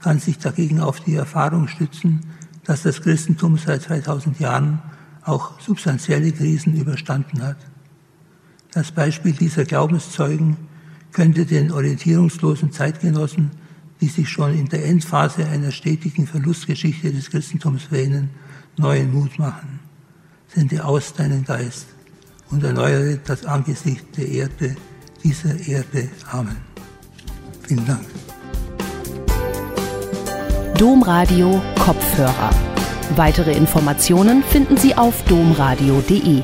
kann 0.00 0.18
sich 0.18 0.38
dagegen 0.38 0.80
auf 0.80 1.00
die 1.00 1.14
Erfahrung 1.14 1.68
stützen, 1.68 2.20
dass 2.64 2.82
das 2.82 3.02
Christentum 3.02 3.56
seit 3.56 3.82
2000 3.82 4.40
Jahren 4.40 4.82
auch 5.22 5.60
substanzielle 5.60 6.32
Krisen 6.32 6.76
überstanden 6.76 7.42
hat. 7.42 7.58
Das 8.72 8.90
Beispiel 8.90 9.32
dieser 9.32 9.64
Glaubenszeugen 9.64 10.56
könnte 11.12 11.46
den 11.46 11.70
orientierungslosen 11.70 12.72
Zeitgenossen, 12.72 13.52
die 14.04 14.10
sich 14.10 14.28
schon 14.28 14.52
in 14.52 14.68
der 14.68 14.84
Endphase 14.84 15.46
einer 15.46 15.70
stetigen 15.70 16.26
Verlustgeschichte 16.26 17.10
des 17.10 17.30
Christentums 17.30 17.90
wähnen, 17.90 18.28
neuen 18.76 19.10
Mut 19.14 19.38
machen. 19.38 19.80
Sende 20.46 20.84
aus 20.84 21.14
deinen 21.14 21.42
Geist 21.42 21.86
und 22.50 22.62
erneuere 22.62 23.16
das 23.24 23.46
Angesicht 23.46 24.04
der 24.18 24.28
Erde, 24.28 24.76
dieser 25.22 25.58
Erde. 25.66 26.10
Amen. 26.30 26.58
Vielen 27.66 27.86
Dank. 27.86 28.04
Domradio 30.76 31.62
Kopfhörer. 31.78 32.50
Weitere 33.16 33.52
Informationen 33.56 34.42
finden 34.42 34.76
Sie 34.76 34.94
auf 34.94 35.24
domradio.de. 35.24 36.42